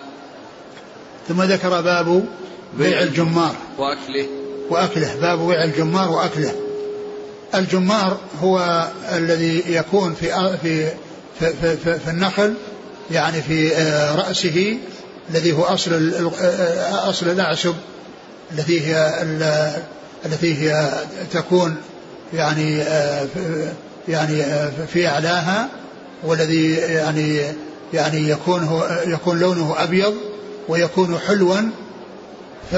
[1.28, 2.24] ثم ذكر باب
[2.74, 3.54] بيع الجمار.
[3.78, 4.26] وأكله.
[4.70, 5.14] وأكله.
[5.20, 6.54] باب بيع الجمار وأكله.
[7.54, 10.92] الجمار هو الذي يكون في في
[11.40, 12.54] في, في, في النخل
[13.10, 14.78] يعني في آه، رأسه
[15.30, 16.12] الذي هو أصل
[16.92, 17.74] أصل الأعشب
[18.52, 19.22] التي هي
[20.26, 20.90] التي هي
[21.32, 21.76] تكون
[22.34, 22.78] يعني
[24.08, 24.42] يعني
[24.92, 25.68] في أعلاها
[26.24, 27.42] والذي يعني
[27.94, 30.14] يعني يكون هو يكون لونه أبيض
[30.68, 31.56] ويكون حلوا.
[32.70, 32.74] ف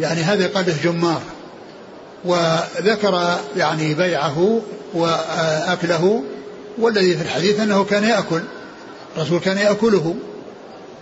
[0.00, 1.22] يعني هذا قدح جمار.
[2.24, 4.60] وذكر يعني بيعه
[4.94, 6.22] وأكله
[6.78, 8.40] والذي في الحديث أنه كان يأكل
[9.16, 10.14] الرسول كان يأكله.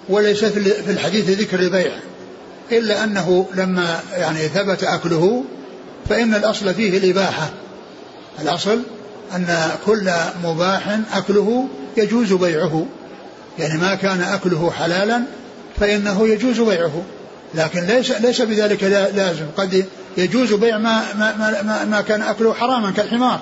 [0.09, 1.93] وليس في الحديث ذكر البيع
[2.73, 5.45] إلا أنه لما يعني ثبت أكله
[6.09, 7.51] فإن الأصل فيه الإباحة.
[8.43, 8.83] الأصل
[9.37, 10.11] أن كل
[10.45, 12.87] مباح أكله يجوز بيعه.
[13.59, 15.23] يعني ما كان أكله حلالا
[15.81, 17.03] فإنه يجوز بيعه.
[17.55, 18.85] لكن ليس ليس بذلك
[19.15, 19.47] لازم.
[19.57, 19.87] قد
[20.17, 23.41] يجوز بيع ما ما ما, ما كان أكله حراما كالحمار.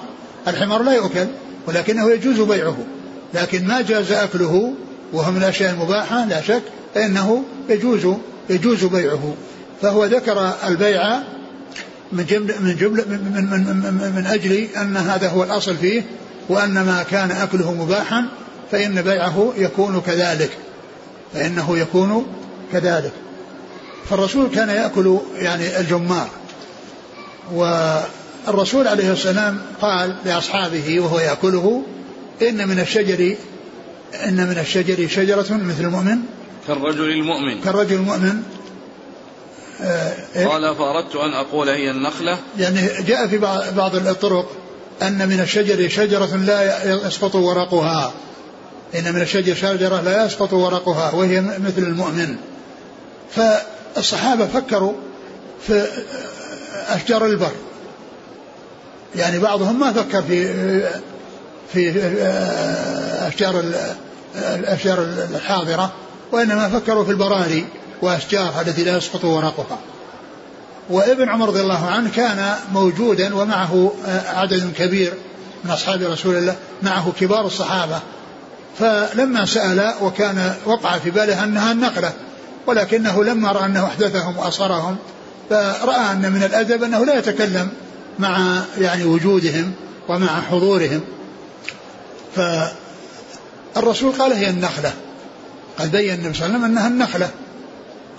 [0.48, 1.26] الحمار لا يؤكل
[1.66, 2.76] ولكنه يجوز بيعه.
[3.34, 4.72] لكن ما جاز أكله
[5.12, 6.62] وهو من الأشياء المباحة لا شك
[6.94, 8.16] فإنه يجوز
[8.50, 9.34] يجوز بيعه.
[9.82, 11.18] فهو ذكر البيع
[12.12, 16.02] من جمل من جمل من, من, من, من أجل أن هذا هو الأصل فيه
[16.48, 18.28] وأن ما كان أكله مباحا
[18.72, 20.50] فإن بيعه يكون كذلك.
[21.34, 22.26] فإنه يكون
[22.72, 23.12] كذلك.
[24.10, 26.28] فالرسول كان يأكل يعني الجمار.
[27.54, 27.64] و
[28.48, 31.82] الرسول عليه السلام قال لأصحابه وهو يأكله
[32.42, 33.36] إن من الشجر
[34.14, 36.18] إن من الشجر شجرة مثل المؤمن؟
[36.68, 37.60] كالرجل المؤمن.
[37.60, 38.42] كالرجل المؤمن.
[39.82, 42.38] آه إيه؟ قال فأردت أن أقول هي النخلة.
[42.58, 43.38] يعني جاء في
[43.76, 44.50] بعض الطرق
[45.02, 48.12] أن من الشجر شجرة لا يسقط ورقها.
[48.94, 52.36] إن من الشجر شجرة لا يسقط ورقها وهي مثل المؤمن.
[53.30, 54.92] فالصحابة فكروا
[55.66, 55.86] في
[56.88, 57.52] أشجار البر.
[59.16, 60.48] يعني بعضهم ما فكر في
[61.72, 61.90] في
[63.30, 63.64] أشجار
[64.34, 65.02] الأشجار
[65.34, 65.92] الحاضرة
[66.32, 67.66] وإنما فكروا في البراري
[68.02, 69.78] وأشجار التي لا يسقط ورقها.
[70.90, 73.92] وابن عمر رضي الله عنه كان موجودا ومعه
[74.26, 75.12] عدد كبير
[75.64, 78.00] من أصحاب رسول الله معه كبار الصحابة.
[78.78, 82.12] فلما سأل وكان وقع في باله أنها النقلة
[82.66, 84.96] ولكنه لما رأى أنه أحدثهم وأصرهم
[85.50, 87.68] فرأى أن من الأدب أنه لا يتكلم
[88.18, 89.72] مع يعني وجودهم
[90.08, 91.00] ومع حضورهم.
[93.74, 94.92] فالرسول قال هي النخلة
[95.78, 97.30] قد بين النبي صلى الله عليه وسلم أنها النخلة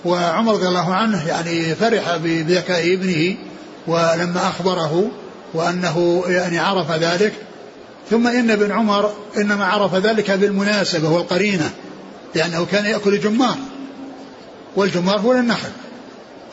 [0.04, 3.36] وعمر رضي الله عنه يعني فرح بذكاء ابنه
[3.86, 5.10] ولما أخبره
[5.54, 7.32] وأنه يعني عرف ذلك.
[8.10, 11.70] ثم إن ابن عمر إنما عرف ذلك بالمناسبة والقرينة
[12.34, 13.56] لأنه كان يأكل جمار.
[14.76, 15.70] والجمار هو النخل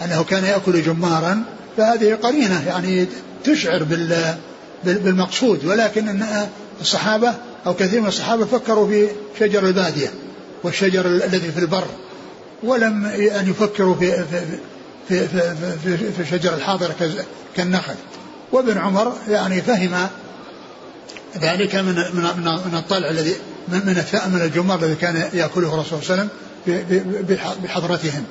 [0.06, 1.44] أنه كان يأكل جمارا
[1.78, 3.08] فهذه قرينة يعني
[3.44, 4.36] تشعر بال
[4.84, 5.66] بالمقصود.
[5.66, 6.24] ولكن
[6.82, 7.34] الصحابة
[7.68, 10.14] أو كثير من الصحابة فكروا في شجر البادية
[10.64, 11.88] والشجر الذي في البر
[12.64, 14.42] ولم أن يفكروا في في
[15.10, 16.96] في في, في, في الشجر الحاضرة
[17.56, 17.96] كالنخل
[18.52, 20.08] وابن عمر يعني فهم
[21.42, 23.36] ذلك من من من الطلع الذي
[23.68, 26.30] من من من الجمار الذي كان يأكله الرسول صلى الله
[26.68, 27.26] عليه وسلم
[27.64, 28.24] بحضرتهم.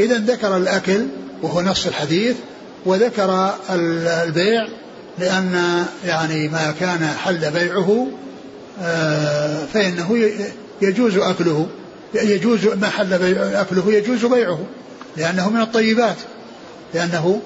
[0.00, 1.06] اذا ذكر الأكل
[1.42, 2.36] وهو نص الحديث
[2.86, 4.68] وذكر البيع
[5.18, 8.08] لأن يعني ما كان حل بيعه
[8.82, 10.30] آه، فإنه
[10.82, 11.68] يجوز أكله
[12.14, 13.12] يجوز ما حل
[13.54, 14.58] أكله يجوز بيعه
[15.16, 16.16] لأنه من الطيبات
[16.94, 17.40] لأنه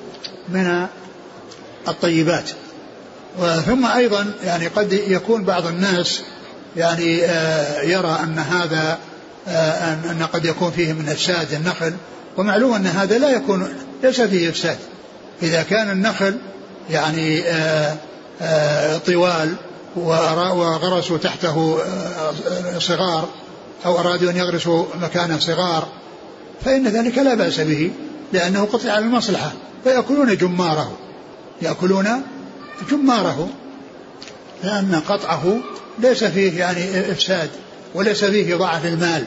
[0.48, 0.86] من
[1.88, 2.50] الطيبات.
[3.66, 6.22] ثم أيضا يعني قد يكون بعض الناس
[6.76, 8.98] يعني آه، يرى أن هذا
[9.48, 11.92] آه، ان قد يكون فيه من إفساد النخل
[12.36, 13.68] ومعلوم أن هذا لا يكون
[14.02, 14.78] ليس فيه إفساد.
[15.42, 16.38] إذا كان النخل
[16.90, 17.42] يعني
[19.06, 19.54] طوال
[19.96, 21.78] وغرسوا تحته
[22.78, 23.28] صغار
[23.86, 25.88] أو أرادوا أن يغرسوا مكانه صغار.
[26.64, 27.90] فإن ذلك لا بأس به
[28.32, 29.52] لأنه قطع على المصلحة.
[29.84, 30.92] فيأكلون جماره.
[31.62, 32.22] يأكلون
[32.90, 33.48] جماره.
[34.64, 35.56] لأن قطعه
[35.98, 37.50] ليس فيه يعني إفساد
[37.94, 39.24] وليس فيه إضاعة المال.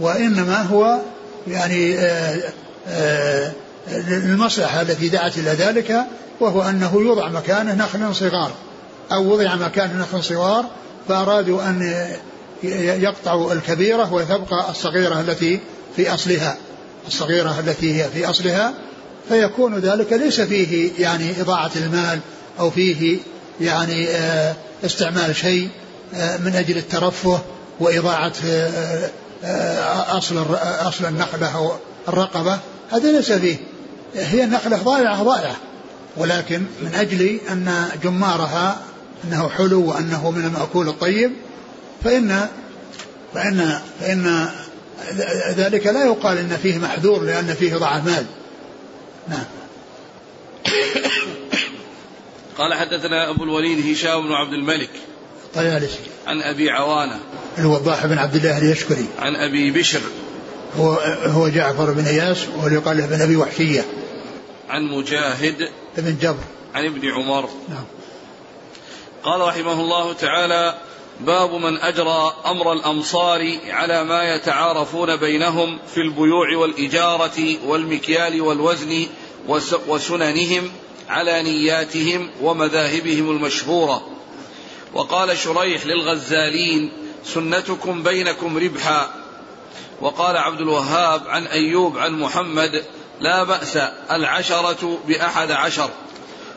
[0.00, 0.98] وإنما هو
[1.46, 2.42] يعني آه،
[2.88, 3.52] آه،
[4.08, 5.96] المصلحة التي دعت إلى ذلك
[6.40, 8.50] وهو أنه يوضع مكانه نخل صغار.
[9.12, 10.64] أو وضع مكانه نخل صغار
[11.08, 12.06] فأرادوا أن
[13.02, 15.60] يقطعوا الكبيرة وتبقى الصغيرة التي
[15.96, 16.56] في أصلها.
[17.06, 18.74] الصغيرة التي هي في أصلها
[19.28, 22.20] فيكون ذلك ليس فيه يعني إضاعة المال
[22.60, 23.18] أو فيه
[23.60, 25.68] يعني آه، استعمال شيء
[26.14, 27.40] آه، من أجل الترفه
[27.80, 31.72] وإضاعة آه، أصل أصل النخلة أو
[32.08, 32.58] الرقبة.
[32.90, 33.56] هذا ليس فيه.
[34.14, 35.56] هي النخلة ضائعة ضائعة.
[36.16, 38.78] ولكن من أجل أن جمارها
[39.28, 41.32] أنه حلو وأنه من المأكول الطيب
[42.04, 42.48] فإن
[43.34, 44.48] فإن فإن
[45.56, 48.26] ذلك لا يقال أن فيه محذور لأن فيه ضاع مال.
[49.28, 49.44] نعم.
[52.58, 54.90] قال حدثنا أبو الوليد هشام بن عبد الملك
[55.54, 57.20] طيالسي عن أبي عوانة
[57.58, 59.06] الوضاح بن عبد الله اليشكري.
[59.18, 60.00] عن أبي بشر
[60.76, 60.92] هو
[61.24, 63.84] هو جعفر بن إياس وهو يقال له بن أبي وحشية.
[64.68, 66.44] عن مجاهد بن جبر.
[66.74, 67.48] عن ابن عمر.
[67.68, 67.84] نعم.
[69.24, 70.74] قال رحمه الله تعالى
[71.20, 79.06] باب من أجرى أمر الأمصار على ما يتعارفون بينهم في البيوع والإجارة والمكيال والوزن
[79.88, 80.72] وسننهم
[81.08, 84.08] على نياتهم ومذاهبهم المشهورة.
[84.94, 86.92] وقال شريح للغزالين
[87.24, 89.10] سنتكم بينكم ربحا.
[90.00, 92.84] وقال عبد الوهاب عن أيوب عن محمد
[93.20, 93.76] لا بأس
[94.10, 95.90] العشرة بأحد عشر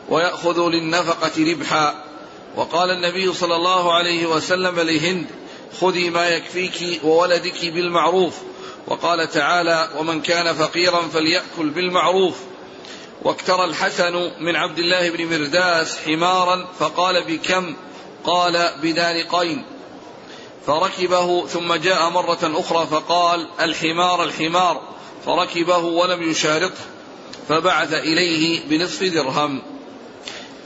[0.08, 2.07] ويأخذ للنفقة ربحا.
[2.56, 5.26] وقال النبي صلى الله عليه وسلم لهند
[5.80, 8.34] خذي ما يكفيك وولدك بالمعروف.
[8.86, 12.36] وقال تعالى ومن كان فقيرا فليأكل بالمعروف.
[13.22, 17.76] واكترى الحسن من عبد الله بن مرداس حمارا فقال بكم؟
[18.24, 19.64] قال بدانقين
[20.66, 24.80] فركبه ثم جاء مرة أخرى فقال الحمار الحمار.
[25.26, 26.80] فركبه ولم يشارطه
[27.48, 29.62] فبعث إليه بنصف درهم.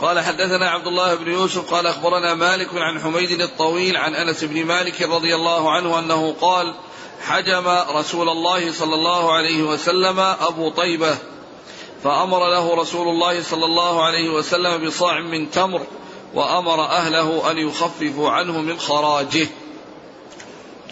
[0.02, 4.64] قال حدثنا عبد الله بن يوسف قال أخبرنا مالك عن حميد الطويل عن أنس بن
[4.64, 6.74] مالك رضي الله عنه أنه قال
[7.20, 11.14] حجم رسول الله صلى الله عليه وسلم أبو طيبة
[12.04, 15.82] فأمر له رسول الله صلى الله عليه وسلم بصاع من تمر
[16.34, 19.48] وأمر أهله أن يخففوا عنه من خراجه.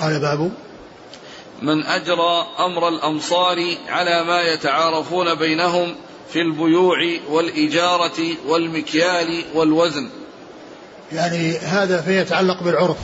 [0.00, 0.52] قال باب
[1.62, 5.96] من أجرى أمر الامصار على ما يتعارفون بينهم
[6.32, 6.96] في البيوع
[7.30, 10.08] والإجارة والمكيال والوزن.
[11.12, 12.96] يعني هذا فيتعلق بالعرف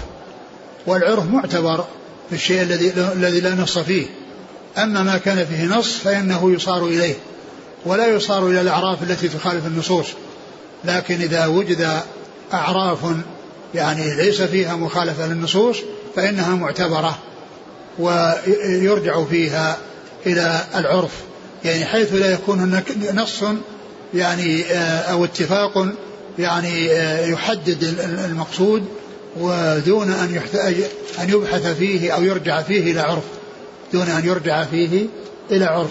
[0.86, 1.84] والعرف معتبر
[2.28, 4.06] في الشيء الذي الذي لا نص فيه.
[4.78, 7.14] أما ما كان فيه نص فإنه يصار إليه
[7.86, 10.06] ولا يصار إلى الأعراف التي تخالف النصوص.
[10.84, 12.02] لكن إذا وجد
[12.52, 12.98] أعراف
[13.74, 15.76] يعني ليس فيها مخالفة للنصوص
[16.16, 17.18] فإنها معتبرة
[17.98, 19.76] ويرجع فيها
[20.26, 21.12] إلى العرف.
[21.66, 23.44] يعني حيث لا يكون هناك نص
[24.14, 25.86] يعني آه، أو اتفاق
[26.38, 27.84] يعني آه، يحدد
[28.24, 28.84] المقصود
[29.40, 30.40] ودون أن
[31.18, 33.24] أن يبحث فيه أو يرجع فيه إلى عرف.
[33.92, 35.06] دون أن يرجع فيه
[35.50, 35.90] إلى عرف.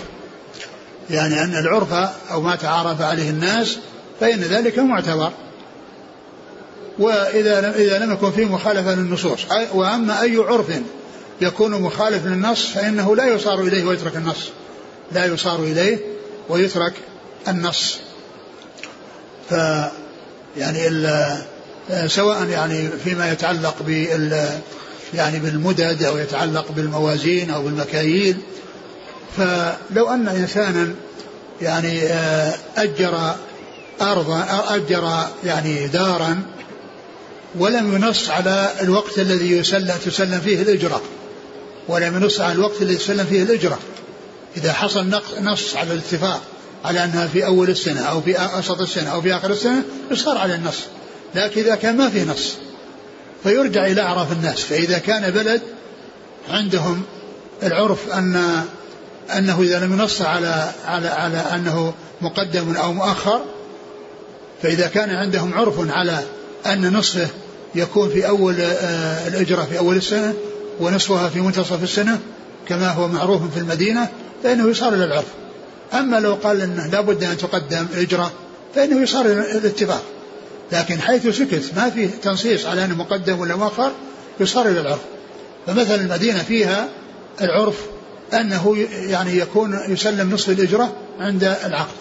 [1.09, 1.93] يعني أن العرف
[2.31, 3.77] أو ما تعارف عليه الناس
[4.19, 5.31] فإن ذلك معتبر.
[6.99, 9.39] وإذا إذا لم يكن فيه مخالفة للنصوص.
[9.73, 10.65] وأما أي عرف
[11.41, 14.49] يكون مخالف للنص فإنه لا يصار إليه ويترك النص.
[15.11, 15.97] لا يصار إليه
[16.49, 16.93] ويترك
[17.47, 17.97] النص.
[19.49, 19.53] ف
[20.57, 20.89] يعني
[22.07, 24.49] سواء يعني فيما يتعلق بال
[25.13, 28.37] يعني بالمدد أو يتعلق بالموازين أو بالمكاييل.
[29.37, 30.93] فلو أن إنسانا
[31.61, 33.35] يعني آه، أجر
[34.01, 36.41] ارضا أجر يعني دارا
[37.55, 41.01] ولم ينص على الوقت الذي يسلم تسلم فيه الإجرة.
[41.87, 43.79] ولم ينص على الوقت الذي تسلم فيه الإجرة.
[44.57, 46.41] إذا حصل نص على الاتفاق
[46.85, 50.55] على أنها في أول السنة أو في أوسط السنة أو في آخر السنة يصار على
[50.55, 50.79] النص.
[51.35, 52.53] لكن إذا كان ما في نص
[53.43, 54.61] فيرجع إلى أعراف الناس.
[54.61, 55.61] فإذا كان بلد
[56.49, 57.03] عندهم
[57.63, 58.63] العرف أن
[59.37, 63.41] أنه إذا لم ينص على على على أنه مقدم أو مؤخر
[64.63, 66.19] فإذا كان عندهم عرف على
[66.65, 67.27] أن نصفه
[67.75, 70.33] يكون في أول آه، الإجرة في أول السنة
[70.79, 72.19] ونصفها في منتصف السنة
[72.67, 74.09] كما هو معروف في المدينة
[74.43, 75.27] فإنه يصار إلى العرف.
[75.93, 78.31] أما لو قال أنه لابد أن تقدم إجرة
[78.75, 80.03] فإنه يصار إلى الاتفاق.
[80.71, 83.91] لكن حيث سكت ما فيه تنصيص على أنه مقدم ولا مؤخر
[84.39, 85.01] يصار إلى العرف.
[85.67, 86.89] فمثلا المدينة فيها
[87.41, 87.75] العرف
[88.33, 91.97] أنه يعني يكون يسلم نصف الإجرة عند العقد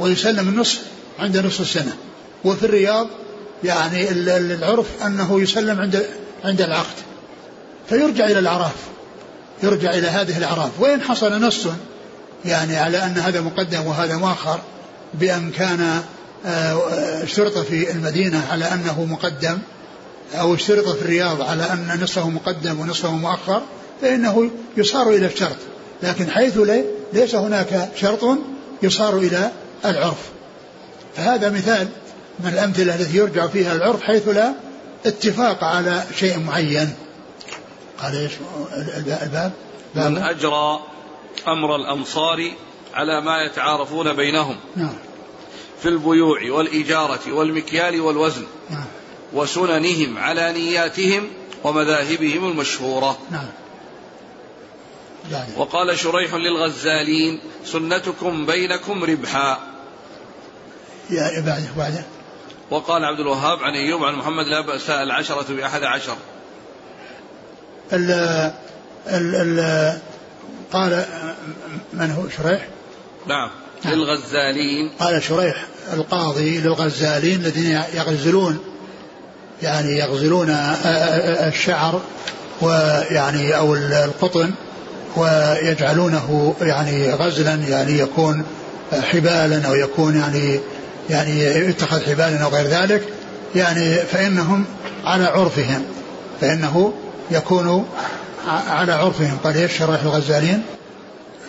[0.00, 0.80] ويسلم النصف
[1.18, 1.92] عند نصف السنة.
[2.44, 3.06] وفي الرياض
[3.64, 6.06] يعني العرف أنه يسلم عند
[6.44, 6.96] عند العقد.
[7.88, 8.93] فيرجع إلى الأعراف.
[9.64, 10.70] يرجع إلى هذه الأعراف.
[10.80, 11.66] وإن حصل نص
[12.44, 14.60] يعني على أن هذا مقدم وهذا مؤخر
[15.14, 16.02] بأن كان
[16.46, 19.58] آه، اشترط في المدينة على أنه مقدم
[20.34, 23.62] أو اشترط في الرياض على أن نصفه مقدم ونصفه مؤخر
[24.02, 25.56] فإنه يصار إلى الشرط.
[26.02, 26.58] لكن حيث
[27.12, 28.38] ليس هناك شرط
[28.82, 29.50] يصار إلى
[29.84, 30.18] العرف.
[31.16, 31.88] فهذا مثال
[32.40, 34.52] من الأمثلة التي يرجع فيها العرف حيث لا
[35.06, 36.94] اتفاق على شيء معين.
[38.02, 38.32] قال إيش؟
[39.22, 39.52] الباب؟
[39.94, 40.80] من أجرى
[41.48, 42.50] أمر الامصار
[42.94, 44.56] على ما يتعارفون بينهم.
[44.76, 44.94] نعم.
[45.82, 48.84] في البيوع والإجارة والمكيال والوزن نعم.
[49.32, 51.28] وسننهم على نياتهم
[51.64, 53.18] ومذاهبهم المشهورة.
[53.30, 53.48] نعم.
[55.56, 59.58] وقال شريح للغزالين سنتكم بينكم ربحا.
[61.10, 62.04] يا بعده بعده
[62.70, 66.16] وقال عبد الوهاب عن أيوب عن محمد لا بأس العشرة بأحد عشر.
[67.92, 68.10] ال
[69.06, 69.98] ال ال
[70.72, 71.04] قال
[71.92, 72.68] من هو شريح؟
[73.26, 73.50] نعم.
[73.84, 74.90] للغزالين.
[75.00, 78.58] قال شريح القاضي للغزالين الذين يغزلون
[79.62, 80.50] يعني يغزلون
[81.48, 82.00] الشعر
[82.60, 84.50] ويعني أو القطن
[85.16, 88.44] ويجعلونه يعني غزلا يعني يكون
[88.92, 90.60] حبالا أو يكون يعني
[91.10, 93.02] يعني يتخذ حبالا أو غير ذلك
[93.54, 94.64] يعني فإنهم
[95.04, 95.84] على عرفهم
[96.40, 96.94] فإنه
[97.30, 97.88] يكون
[98.48, 100.62] على عرفهم قال إيش شرح الغزالين؟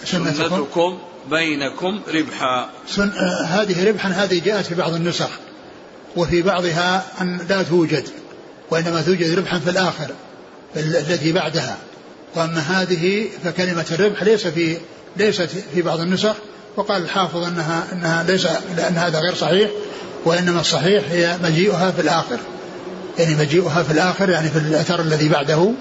[0.06, 0.97] سنتكم, سنتكم
[1.30, 2.70] بينكم ربحا.
[2.88, 5.30] سن آه هذه ربحا هذه جاءت في بعض النسخ
[6.16, 8.10] وفي بعضها أن لا توجد
[8.72, 10.08] وإنما توجد ربحا في الآخر
[10.76, 11.78] التي بعدها.
[12.36, 14.78] وأما هذه فكلمة الربح ليس في
[15.18, 16.36] ليست في بعض النسخ
[16.76, 18.47] وقال الحافظ أنها أنها ليس
[18.78, 19.70] لأن هذا غير صحيح
[20.26, 22.38] وإنما الصحيح هي مجيئها في الآخر.
[23.20, 25.72] يعني مجيئها في الآخر يعني في الأثر الذي بعده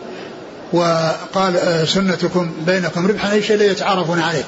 [0.72, 4.44] وقال آه، سنتكم بينكم ربحا أي شيء الذي يتعارفون عليه.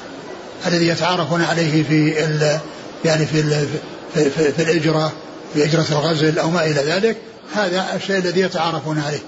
[0.67, 2.59] الذي يتعارفون عليه في ال
[3.05, 3.67] يعني في ال
[4.13, 5.11] في, في, في الإجرة
[5.55, 7.17] بأجرة الغزل أو ما إلى ذلك
[7.55, 9.19] هذا الشيء الذي يتعارفون عليه.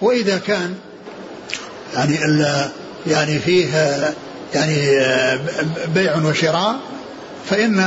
[0.00, 0.74] وإذا كان
[1.94, 2.18] يعني
[3.06, 3.68] يعني فيه
[4.54, 5.00] يعني
[5.94, 6.76] بيع وشراء
[7.50, 7.80] فإن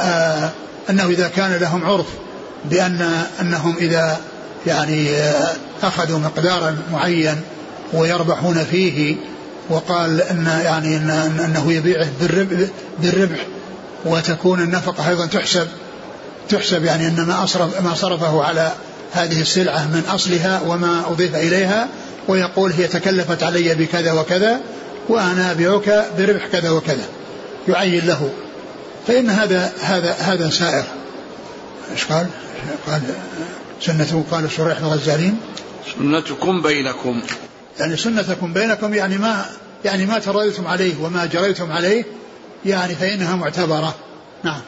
[0.00, 0.50] آه،
[0.90, 2.06] أنه إذا كان لهم عرف
[2.64, 4.20] بأن أنهم إذا
[4.66, 5.52] يعني آه،
[5.82, 7.40] أخذوا مقدارا معين
[7.92, 9.16] ويربحون فيه
[9.70, 11.10] وقال إن يعني إن
[11.44, 12.08] إنه يبيعه
[12.98, 13.46] بالربح
[14.04, 15.66] وتكون النفقة أيضا تحسب
[16.48, 18.72] تحسب يعني إن ما أصرف ما صرفه على
[19.12, 21.88] هذه السلعة من أصلها وما أضيف إليها
[22.28, 24.60] ويقول هي تكلفت علي بكذا وكذا
[25.08, 27.04] وأنا أبيعك بربح كذا وكذا.
[27.68, 28.30] يعين له.
[29.06, 30.84] فإن هذا هذا هذا سائر.
[31.92, 32.26] إيش قال؟
[32.86, 33.00] قال
[33.80, 35.40] سنته قال شريح الغزالين.
[35.98, 37.22] سنتكم بينكم.
[37.78, 39.46] يعني سنتكم بينكم يعني ما
[39.84, 42.04] يعني ما تراضيتم عليه وما جريتم عليه
[42.66, 43.94] يعني فإنها معتبرة.
[44.44, 44.60] نعم.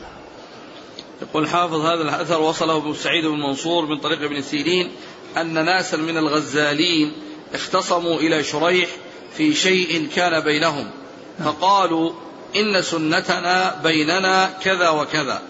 [1.22, 4.90] يقول حافظ هذا الأثر وصله ابن سعيد بن منصور من طريق ابن سيرين
[5.36, 7.12] أن ناسا من الغزالين
[7.54, 8.88] اختصموا إلى شريح
[9.36, 10.90] في شيء كان بينهم.
[11.38, 11.52] نعم.
[11.52, 12.12] فقالوا
[12.56, 15.42] إن سنتنا بيننا كذا وكذا.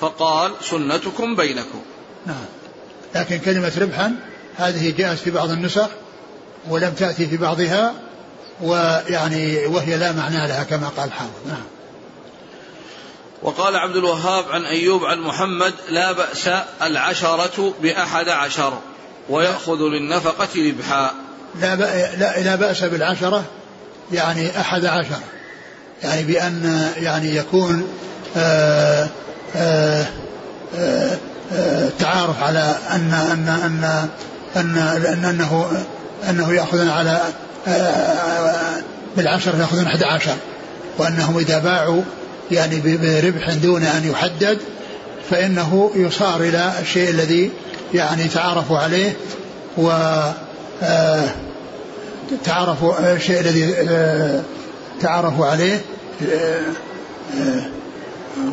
[0.00, 1.80] فقال سنتكم بينكم.
[2.26, 2.44] نعم.
[3.14, 4.14] لكن كلمة ربحا
[4.56, 5.88] هذه جاءت في بعض النسخ
[6.68, 7.94] ولم تأتي في بعضها
[8.62, 11.46] ويعني وهي لا معنى لها كما قال حافظ.
[11.46, 11.64] نعم.
[13.42, 16.48] وقال عبد الوهاب عن أيوب عن محمد لا بأس
[16.82, 18.78] العشرة بأحد عشر
[19.28, 21.10] ويأخذ للنفقة ربحا.
[21.60, 21.76] لا,
[22.16, 23.44] لا, لا بأس بالعشرة
[24.12, 25.18] يعني أحد عشر.
[26.02, 27.88] يعني بأن يعني يكون
[28.36, 29.08] آآ
[29.56, 30.06] آآ
[30.76, 31.18] آآ
[31.52, 34.08] التعارف على أن أن أن
[34.56, 35.66] أن, أن أنه
[36.30, 37.20] أنه يأخذون على
[39.16, 40.36] بالعشرة يأخذون أحد عشر
[40.98, 42.02] وأنهم إذا باعوا
[42.50, 44.58] يعني بربح دون أن يحدد
[45.30, 47.50] فإنه يصار إلى الشيء الذي
[47.94, 49.12] يعني تعارفوا عليه
[49.78, 49.90] و
[52.44, 53.74] تعرفوا الشيء الذي
[55.00, 55.80] تعرفوا عليه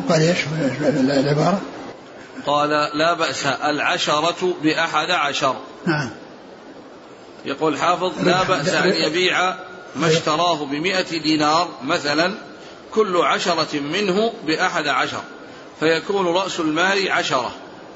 [0.08, 0.38] قال إيش
[0.80, 1.60] العبارة؟
[2.46, 5.56] قال لا بأس العشرة بأحد عشر.
[5.86, 6.10] نعم.
[7.44, 9.54] يقول حافظ لا بأس أن يبيع
[9.96, 12.34] ما اشتراه بمئة دينار مثلا
[12.94, 15.22] كل عشرة منه بأحد عشر.
[15.80, 17.50] فيكون رأس المال عشرة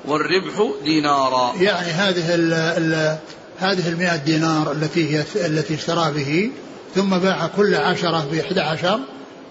[0.04, 1.54] والربح دينارا.
[1.60, 3.18] يعني هذه ال ال
[3.58, 6.50] هذه المئة دينار التي هي التي اشترى به
[6.94, 9.00] ثم باع كل عشرة بإحدى عشر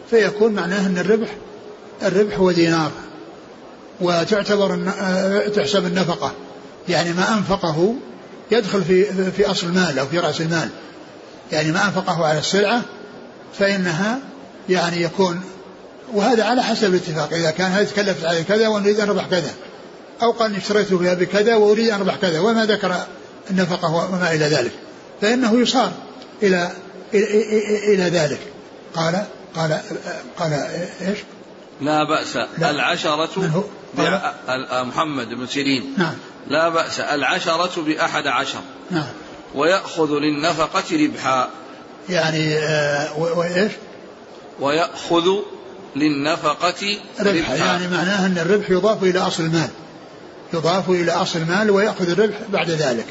[0.10, 1.30] فيكون معناه أن الربح
[2.04, 2.92] الربح هو دينار.
[4.02, 4.92] وتعتبر
[5.56, 6.34] تحسب النفقة.
[6.90, 7.96] يعني ما أنفقه
[8.52, 10.70] يدخل في في أصل المال أو في رأس المال.
[11.52, 12.82] يعني ما أنفقه على السلعة
[13.60, 14.20] فإنها
[14.70, 15.42] يعني يكون
[16.14, 17.34] وهذا على حسب الاتفاق.
[17.34, 19.54] إذا كان هذه تكلفت علي كذا وأنا أريد أن أربح كذا.
[20.22, 22.96] أو قال اشتريت بها بكذا وأريد أن أربح كذا وما ذكر
[23.52, 24.72] النفقة وما إلى ذلك.
[25.22, 25.92] فإنه يصار
[26.44, 26.72] إلى
[27.14, 27.26] إلى,
[27.94, 28.40] إلى ذلك.
[28.96, 29.26] قال
[29.56, 29.80] قال
[30.40, 30.54] قال
[31.02, 31.18] إيش؟
[31.82, 32.36] لا بأس.
[32.58, 32.70] لا.
[32.70, 33.64] العشرة من هو؟
[34.84, 35.94] محمد بن سيرين.
[35.98, 36.14] نعم.
[36.48, 37.00] لا بأس.
[37.00, 38.60] العشرة بأحد عشر.
[38.92, 39.08] نعم.
[39.56, 41.50] ويأخذ للنفقة ربحا.
[42.10, 43.72] يعني آه وإيش؟
[44.60, 45.28] ويأخذ
[45.96, 47.56] للنفقة ربحا, ربحا.
[47.56, 49.70] يعني معناه أن الربح يضاف إلى أصل المال.
[50.54, 53.06] يضاف إلى أصل المال ويأخذ الربح بعد ذلك.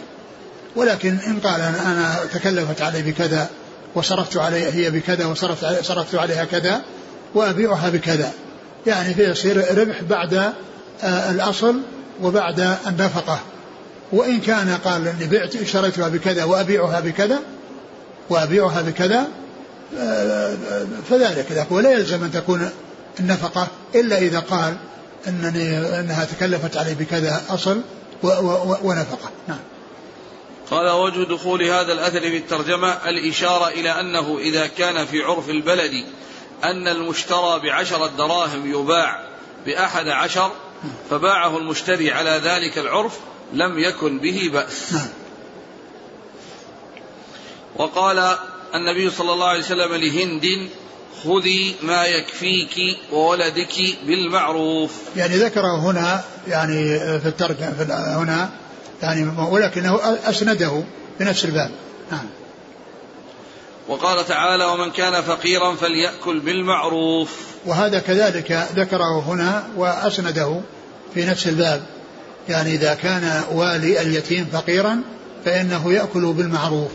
[0.76, 3.51] ولكن إن قال أنا, تكلفت علي بكذا
[3.95, 6.82] وصرفت علي هي بكذا وصرفت صرفت عليها كذا
[7.35, 8.32] وأبيعها بكذا.
[8.87, 10.53] يعني فيصير ربح بعد آه
[11.03, 11.80] الأصل
[12.22, 13.40] وبعد النفقة.
[14.12, 17.38] وإن كان قال إني بعت اشتريتها بكذا وأبيعها بكذا
[18.30, 19.28] وأبيعها بكذا
[19.99, 20.57] آه،
[21.11, 22.70] فذلك ذاك ولا يلزم أن تكون
[23.20, 24.76] النفقة إلا إذا قال
[25.28, 27.80] أنني أنها تكلفت علي بكذا أصل
[28.82, 29.30] ونفقة.
[29.49, 29.59] نعم.
[30.70, 35.92] قال وجه دخول هذا الأثر في الترجمة الإشارة إلى أنه إذا كان في عرف البلد
[36.64, 39.28] أن المشترى بعشرة دراهم يباع
[39.66, 40.51] بأحد عشر
[41.11, 43.18] فباعه المشتري على ذلك العرف
[43.53, 44.95] لم يكن به بأس.
[47.76, 48.37] وقال
[48.74, 50.68] النبي صلى الله عليه وسلم لهند
[51.24, 54.93] خذي ما يكفيك وولدك بالمعروف.
[55.16, 57.74] يعني ذكره هنا يعني في الترجمة
[58.22, 58.51] هنا
[59.03, 60.82] يعني ولكنه أسنده
[61.20, 61.70] بنفس الباب.
[62.11, 62.26] نعم.
[63.89, 67.30] وقال تعالى ومن كان فقيرا فليأكل بالمعروف.
[67.66, 70.61] وهذا كذلك ذكره هنا وأسنده
[71.14, 71.82] في نفس الباب.
[72.49, 75.01] يعني إذا كان والي اليتيم فقيرا
[75.45, 76.91] فإنه يأكل بالمعروف.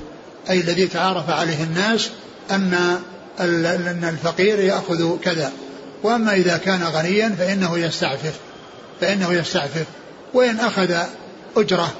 [0.50, 2.10] أي الذي تعارف عليه الناس
[2.52, 3.00] أن
[3.40, 5.52] أن الفقير يأخذ كذا.
[6.04, 8.34] وأما إذا كان غنيا فإنه يستعفف.
[9.02, 9.86] فإنه يستعفف.
[10.34, 10.96] وإن أخذ
[11.58, 11.94] أجرة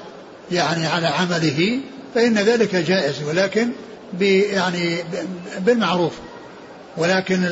[0.52, 1.78] يعني على عمله
[2.14, 3.22] فإن ذلك جائز.
[3.28, 3.70] ولكن
[4.20, 4.96] يعني
[5.58, 6.12] بالمعروف.
[6.96, 7.44] ولكن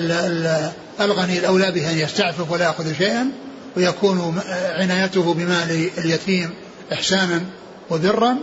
[1.00, 3.30] الغني الأولى به أن يستعفف ولا يأخذ شيئا
[3.76, 4.40] ويكون
[4.78, 6.50] عنايته بمال اليتيم
[6.92, 7.44] إحسانا
[7.90, 8.36] وبرا.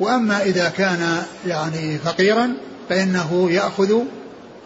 [0.00, 2.54] وأما إذا كان يعني فقيرا
[2.88, 3.98] فإنه يأخذ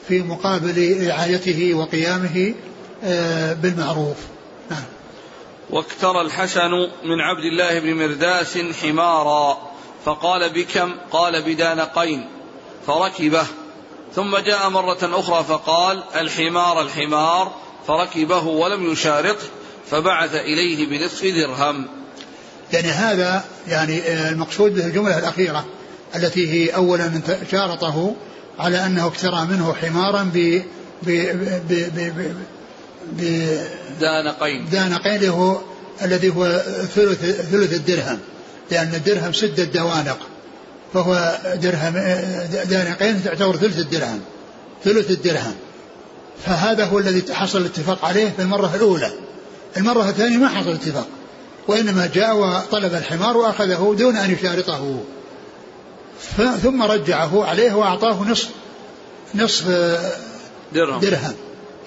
[0.08, 2.54] في مقابل رعايته وقيامه
[3.04, 4.16] آه، بالمعروف.
[4.70, 4.82] نعم.
[5.70, 6.70] واكترى الحسن
[7.04, 9.58] من عبد الله بن مرداس حمارا
[10.04, 12.28] فقال بكم؟ قال بدانقين.
[12.86, 13.46] فركبه.
[14.14, 17.52] ثم جاء مرة أخرى فقال الحمار الحمار.
[17.86, 19.46] فركبه ولم يشارطه
[19.90, 21.86] فبعث إليه بنصف درهم.
[22.72, 25.64] يعني هذا يعني آه، المقصود به الجملة الأخيرة
[26.16, 27.20] التي هي أولا
[27.50, 28.14] شارطه
[28.58, 30.62] على أنه اكترى منه حمارا ب
[31.02, 31.10] ب
[31.68, 32.34] ب ب
[33.12, 33.58] ب
[34.00, 35.60] دانقين دانقين اللي هو
[36.02, 36.62] الذي هو
[36.94, 38.18] ثلث ثلث الدرهم
[38.70, 40.18] لأن الدرهم ست دوانق.
[40.94, 41.92] فهو درهم
[42.64, 44.20] دانقين تعتبر ثلث الدرهم
[44.84, 45.54] ثلث الدرهم.
[46.46, 49.12] فهذا هو الذي حصل الاتفاق عليه في المرة الأولى.
[49.76, 51.06] المرة الثانية ما حصل اتفاق
[51.68, 55.00] وإنما جاء وطلب الحمار وأخذه دون أن يشارطه.
[56.62, 58.48] ثم رجعه عليه وأعطاه نصف
[59.34, 59.68] نصف
[60.72, 61.34] درهم, درهم.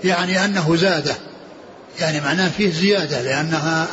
[0.03, 1.16] يعني أنه زاده.
[1.99, 3.88] يعني معناه فيه زيادة لأنها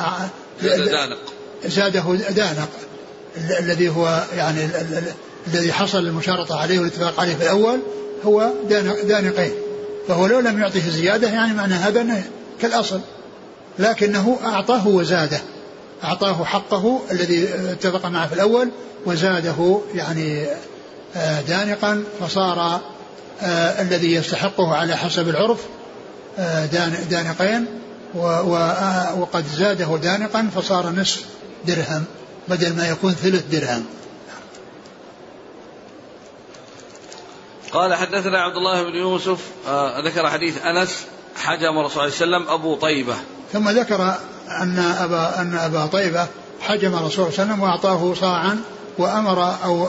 [0.63, 1.19] دانق.
[1.65, 2.69] زاده دانق.
[3.37, 4.69] الذي هو يعني
[5.47, 7.79] الذي حصل المشارطة عليه والاتفاق عليه في الأول
[8.25, 8.51] هو
[9.05, 9.53] دانقين
[10.09, 12.23] فهو لو لم يعطه زيادة يعني معنى هذا
[12.61, 13.01] كالأصل
[13.79, 15.41] لكنه أعطاه وزاده
[16.05, 18.71] أعطاه حقه الذي اتفق معه في الأول
[19.07, 20.47] وزاده يعني
[21.17, 22.81] آه، دانقا فصار
[23.43, 25.59] آه، الذي يستحقه على حسب العرف
[26.39, 26.67] آه،
[27.11, 27.67] دانقين
[29.17, 31.25] وقد زاده دانقا فصار نصف
[31.67, 32.05] درهم.
[32.49, 33.85] بدل ما يكون ثلث درهم.
[37.73, 39.39] قال حدثنا عبد الله بن يوسف
[40.05, 41.05] ذكر حديث أنس
[41.37, 43.17] حجم الرسول صلى الله عليه وسلم أبو طيبة.
[43.53, 44.15] ثم ذكر
[44.49, 46.27] أن أبا أن أبا طيبة
[46.61, 48.61] حجم الرسول صلى الله عليه وسلم وأعطاه صاعا
[48.99, 49.89] وأمر أو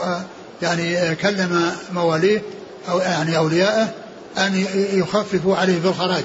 [0.62, 2.42] يعني كلم مواليه
[2.88, 3.94] أو يعني اوليائه
[4.38, 6.24] أن يخففوا عليه بالخراج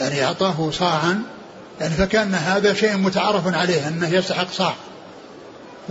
[0.00, 1.22] يعني أعطاه صاعا
[1.80, 4.74] يعني فكأن هذا شيء متعارف عليه أنه يستحق صاع.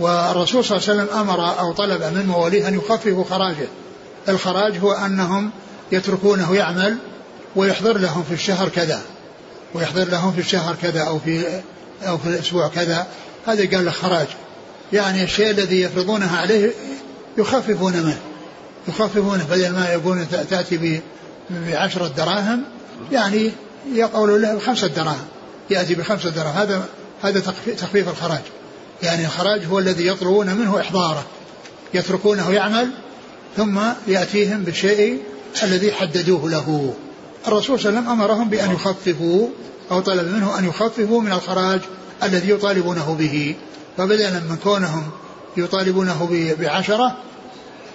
[0.00, 3.68] والرسول صلى الله عليه وسلم أمر أو طلب من مواليه أن يخففوا خراجه.
[4.28, 5.50] الخراج هو أنهم
[5.92, 6.96] يتركونه يعمل
[7.56, 9.00] ويحضر لهم في الشهر كذا
[9.74, 11.60] ويحضر لهم في الشهر كذا أو في
[12.02, 13.06] أو في الأسبوع كذا.
[13.46, 14.26] هذا قال له خراج.
[14.92, 16.70] يعني الشيء الذي يفرضونه عليه
[17.38, 18.20] يخففون منه
[18.88, 19.44] يخففونه.
[19.50, 21.00] بدل ما يقولون تأتي
[21.50, 22.62] بعشرة دراهم
[23.12, 23.50] يعني
[23.92, 25.26] يقول له بخمسة دراهم
[25.70, 26.56] يأتي بخمسة دراهم.
[26.56, 26.84] هذا
[27.22, 27.40] هذا
[27.78, 28.42] تخفيف الخراج.
[29.02, 31.26] يعني الخراج هو الذي يطلبون منه إحضاره
[31.94, 32.90] يتركونه يعمل
[33.56, 35.22] ثم يأتيهم بالشيء
[35.62, 36.94] الذي حددوه له.
[37.46, 39.48] الرسول صلى الله عليه وسلم أمرهم بأن يخففوا
[39.90, 41.80] أو طلب منه أن يخففوا من الخراج
[42.22, 43.56] الذي يطالبونه به.
[43.96, 45.10] فبدلا من كونهم
[45.56, 47.16] يطالبونه بعشرة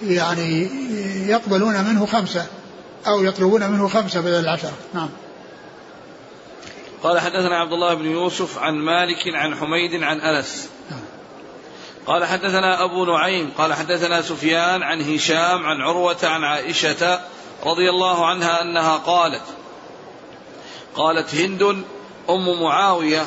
[0.02, 0.68] يعني
[1.28, 2.46] يقبلون منه خمسة
[3.06, 4.72] أو يطلبون منه خمسة بدل العشرة.
[4.94, 5.08] نعم.
[7.02, 10.18] قال حدثنا عبد الله بن يوسف عن مالك عن حميد عن
[10.90, 11.00] نعم.
[12.06, 17.20] قال حدثنا أبو نعيم قال حدثنا سفيان عن هشام عن عروة عن عائشة
[17.64, 19.42] رضي الله عنها أنها قالت
[20.94, 21.84] قالت هند
[22.30, 23.26] أم معاوية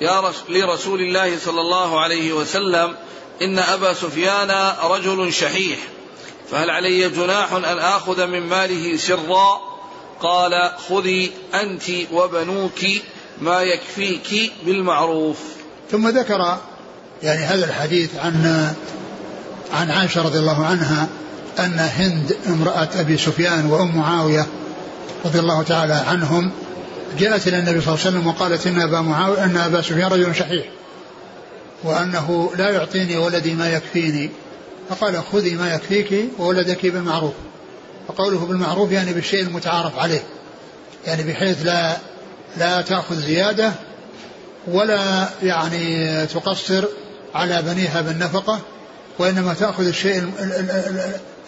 [0.00, 2.96] يا لرسول الله صلى الله عليه وسلم
[3.42, 5.78] إن أبا سفيان رجل شحيح
[6.50, 9.69] فهل علي جناح أن آخذ من ماله سرا
[10.22, 12.84] قال خذي أنت وبنوك
[13.40, 15.38] ما يكفيك بالمعروف.
[15.90, 16.58] ثم ذكر
[17.22, 18.66] يعني هذا الحديث عن
[19.72, 21.08] عن عائشة رضي الله عنها
[21.58, 24.46] أن هند امرأة أبي سفيان وأم معاوية
[25.24, 26.50] رضي الله تعالى عنهم
[27.18, 30.34] جاءت إلى النبي صلى الله عليه وسلم وقالت إن أبا معاوية أن أبا سفيان رجل
[30.34, 30.64] شحيح
[31.84, 34.30] وأنه لا يعطيني ولدي ما يكفيني.
[34.88, 37.32] فقال خذي ما يكفيك وولدك بالمعروف.
[38.12, 40.22] فقوله بالمعروف يعني بالشيء المتعارف عليه.
[41.06, 41.96] يعني بحيث لا
[42.56, 43.72] لا تأخذ زيادة
[44.66, 46.84] ولا يعني تقصر
[47.34, 48.60] على بنيها بالنفقة
[49.18, 50.30] وإنما تأخذ الشيء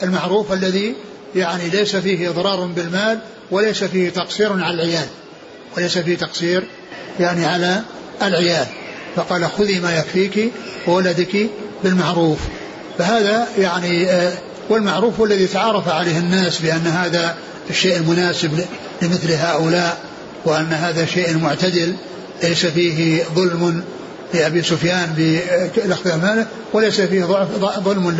[0.02, 0.94] المعروف الذي
[1.34, 3.18] يعني ليس فيه إضرار بالمال
[3.50, 5.06] وليس فيه تقصير على العيال
[5.76, 6.64] وليس فيه تقصير
[7.20, 7.80] يعني على
[8.22, 8.66] العيال.
[9.16, 10.52] فقال خذي ما يكفيك
[10.86, 11.46] وولدك
[11.84, 12.38] بالمعروف.
[12.98, 14.32] فهذا يعني آه،
[14.72, 17.36] والمعروف هو الذي تعارف عليه الناس بأن هذا
[17.70, 18.64] الشيء المناسب
[19.02, 19.98] لمثل هؤلاء
[20.44, 21.94] وأن هذا شيء معتدل
[22.42, 23.82] ليس فيه ظلم
[24.34, 25.12] لأبي سفيان
[25.76, 27.24] بأخذ ماله وليس فيه
[27.84, 28.10] ظلم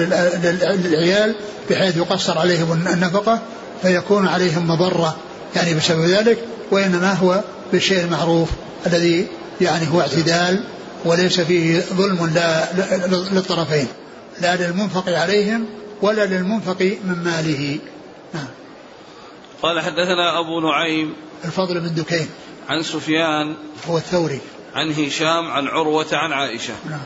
[0.84, 1.34] للعيال
[1.70, 3.40] بحيث يقصر عليهم النفقة
[3.82, 5.16] فيكون عليهم مضرة
[5.56, 6.38] يعني بسبب ذلك
[6.70, 7.40] وإنما هو
[7.72, 8.48] بالشيء المعروف
[8.86, 9.26] الذي
[9.60, 10.64] يعني هو اعتدال
[11.04, 12.64] وليس فيه ظلم لا
[13.32, 13.86] للطرفين.
[14.40, 15.66] لا للمنفق عليهم
[16.02, 17.78] ولا للمنفق من ماله.
[18.34, 18.48] نعم.
[19.62, 22.28] قال حدثنا أبو نعيم الفضل بن دكين.
[22.68, 23.54] عن سفيان
[23.88, 24.40] هو الثوري.
[24.74, 26.74] عن هشام عن عروة عن عائشة.
[26.90, 27.00] نعم.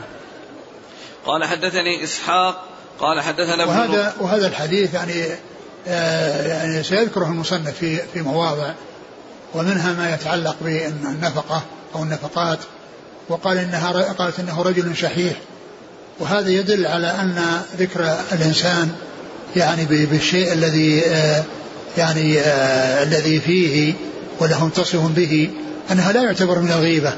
[1.25, 2.63] قال حدثني إسحاق
[2.99, 5.25] قال حدثنا وهذا وهذا الحديث يعني
[5.87, 8.73] آه يعني سيذكره المصنف في في مواضع.
[9.53, 11.63] ومنها ما يتعلق بالنفقة
[11.95, 12.59] أو النفقات.
[13.29, 15.33] وقال إنها قالت إنه رجل شحيح.
[16.19, 18.89] وهذا يدل على أن ذكر الإنسان
[19.55, 21.43] يعني بالشيء الذي آه
[21.97, 23.93] يعني آه الذي فيه
[24.39, 25.49] وله متصف به
[25.91, 27.13] أنها لا يعتبر من الغيبة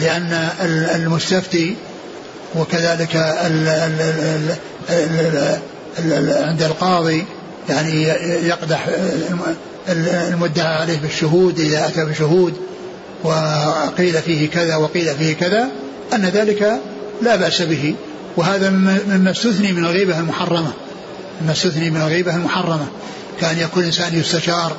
[0.00, 0.48] لأن
[0.94, 1.76] المستفتي
[2.56, 3.16] وكذلك
[6.42, 7.24] عند القاضي
[7.68, 8.02] يعني
[8.48, 8.88] يقدح
[10.32, 12.54] المدعى عليه بالشهود إذا أتى بشهود
[13.24, 15.68] وقيل فيه كذا وقيل فيه كذا
[16.12, 16.80] أن ذلك
[17.22, 17.94] لا بأس به.
[18.36, 20.72] وهذا مما استثني من الغيبة المحرمة.
[21.42, 22.86] مما استثني من الغيبة المحرمة.
[23.40, 24.76] كأن يكون الإنسان يستشار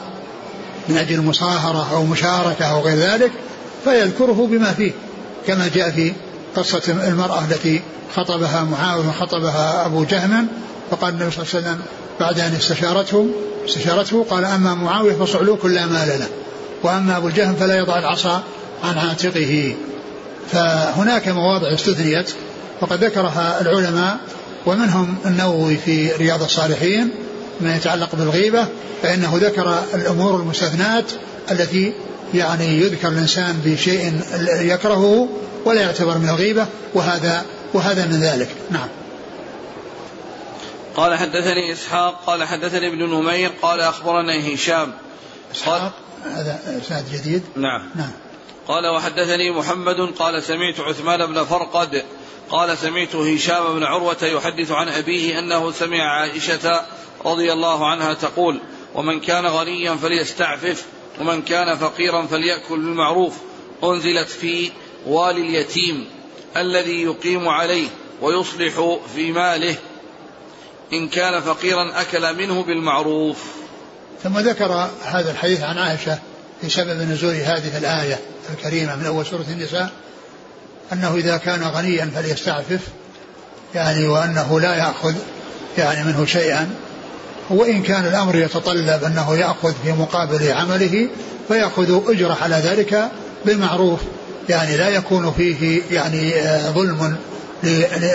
[0.90, 3.32] من أجل مصاهرة أو مشاركة أو غير ذلك
[3.84, 4.92] فيذكره بما فيه.
[5.48, 6.14] كما جاء في
[6.56, 7.82] قصة المرأة التي
[8.16, 10.48] خطبها معاوية خطبها أبو جهم
[10.92, 11.82] فقال النبي صلى الله عليه وسلم
[12.20, 13.30] بعد أن استشارته
[13.66, 16.28] استشارته قال أما معاوية فصعلوك لا مال له
[16.84, 18.44] وأما أبو الجهم فلا يضع العصا
[18.84, 19.76] عن عاتقه.
[20.52, 22.34] فهناك مواضع استثنيت
[22.82, 24.18] وقد ذكرها العلماء
[24.66, 27.10] ومنهم النووي في رياض الصالحين
[27.62, 28.68] ما يتعلق بالغيبة
[29.02, 31.12] فإنه ذكر الأمور المستثنات
[31.52, 31.94] التي
[32.34, 35.30] يعني يذكر الإنسان بشيء يكرهه
[35.66, 38.50] ولا يعتبر من الغيبة وهذا وهذا من ذلك.
[38.70, 38.88] نعم.
[40.96, 44.94] قال حدثني إسحاق قال حدثني ابن نمير قال أخبرنا هشام.
[45.56, 45.94] إسحاق
[46.36, 47.44] هذا إسناد جديد.
[47.56, 47.90] نعم.
[47.96, 48.12] نعم.
[48.68, 52.04] قال وحدثني محمد قال سمعت عثمان بن فرقد
[52.50, 56.82] قال سمعت هشام بن عروة يحدث عن أبيه أنه سمع عائشة
[57.26, 58.60] رضي الله عنها تقول
[58.96, 60.86] ومن كان غنيا فليستعفف
[61.20, 63.34] ومن كان فقيرا فليأكل بالمعروف
[63.84, 64.72] أنزلت في
[65.06, 66.06] والي اليتيم
[66.58, 67.88] الذي يقيم عليه
[68.22, 69.76] ويصلح في ماله
[70.94, 73.44] إن كان فقيرا أكل منه بالمعروف.
[74.24, 76.20] ثم ذكر هذا الحديث عن عائشة
[76.62, 78.20] في سبب نزول هذه الآية
[78.54, 79.90] الكريمة من أول سورة النساء
[80.94, 82.80] أنه إذا كان غنيا فليستعفف
[83.76, 85.14] يعني وأنه لا يأخذ
[85.78, 86.70] يعني منه شيئا.
[87.50, 91.08] وإن كان الأمر يتطلب أنه يأخذ في مقابل عمله
[91.48, 93.12] فيأخذ أجرة على ذلك
[93.46, 94.00] بالمعروف.
[94.50, 97.16] يعني لا يكون فيه يعني آه، ظلم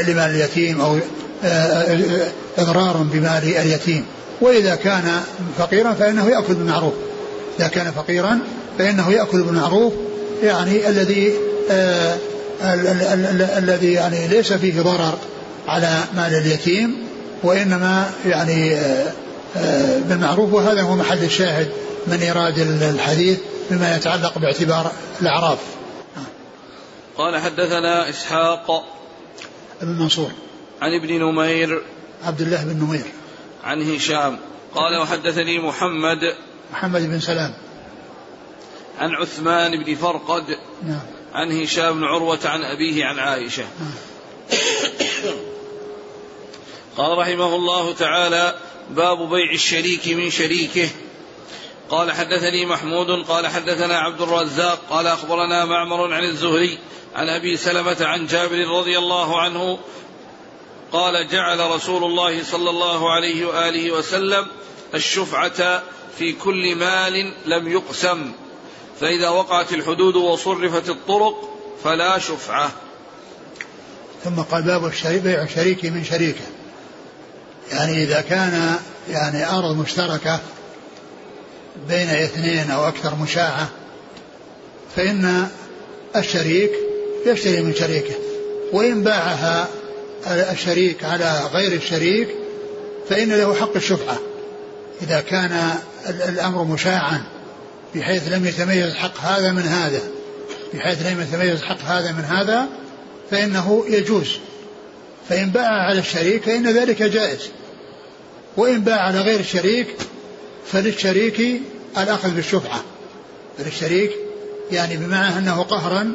[0.09, 0.99] لمال اليتيم أو
[1.45, 2.29] آه، آه،
[2.59, 4.05] إضرار بمال اليتيم.
[4.41, 5.21] وإذا كان
[5.59, 6.93] فقيرا فإنه يأكل بالمعروف.
[7.59, 8.39] إذا كان فقيرا
[8.79, 9.93] فإنه يأكل بالمعروف
[10.43, 11.35] يعني الذي
[13.59, 15.19] الذي يعني ليس فيه ضرر
[15.69, 17.07] على مال اليتيم
[17.43, 18.75] وإنما يعني
[19.57, 20.53] آه، بالمعروف.
[20.53, 21.73] وهذا هو محل الشاهد
[22.07, 23.39] من إيراد الحديث
[23.71, 24.93] بما يتعلق باعتبار
[25.23, 25.59] الأعراف.
[27.17, 28.85] قال حدثنا إسحاق
[29.83, 30.31] بن منصور.
[30.83, 31.83] عن ابن نمير
[32.25, 33.05] عبد الله بن نمير.
[33.65, 34.39] عن هشام.
[34.75, 36.19] قال وحدثني محمد
[36.73, 37.55] محمد بن سلام.
[38.99, 41.01] عن عثمان بن فرقد نعم.
[41.35, 43.63] عن هشام بن عروة عن أبيه عن عائشة.
[43.81, 43.95] نعم.
[46.97, 48.55] قال رحمه الله تعالى
[48.91, 50.89] باب بيع الشريك من شريكه.
[51.91, 56.79] قال حدثني محمود قال حدثنا عبد الرزاق قال أخبرنا معمر عن الزهري
[57.15, 59.79] عن أبي سلمة عن جابر رضي الله عنه
[60.93, 64.47] قال جعل رسول الله صلى الله عليه وآله وسلم
[64.95, 65.83] الشفعة
[66.19, 68.33] في كل مال لم يقسم.
[69.01, 72.73] فإذا وقعت الحدود وصرفت الطرق فلا شفعة.
[74.25, 76.45] ثم قال باب بيع الشريك من شريكه.
[77.73, 78.77] يعني إذا كان
[79.11, 80.41] يعني أرض مشتركة
[81.89, 83.69] بين اثنين أو أكثر مشاعة
[84.97, 85.49] فإن
[86.17, 86.71] الشريك
[87.27, 88.15] يشتري من شريكه.
[88.73, 89.69] وإن باعها
[90.27, 92.29] الشريك على غير الشريك
[93.09, 94.19] فإن له حق الشفعة.
[95.03, 95.71] إذا كان
[96.09, 97.23] الأمر مشاعا
[97.95, 100.01] بحيث لم يتميز حق هذا من هذا
[100.75, 102.67] بحيث لم يتميز حق هذا من هذا
[103.31, 104.37] فإنه يجوز.
[105.29, 107.51] فإن باع على الشريك فإن ذلك جائز.
[108.57, 109.97] وإن باع على غير الشريك
[110.67, 111.61] فللشريك
[111.99, 112.85] الأخذ بالشفعة.
[113.59, 114.11] فللشريك
[114.71, 116.15] يعني بمعنى أنه قهرا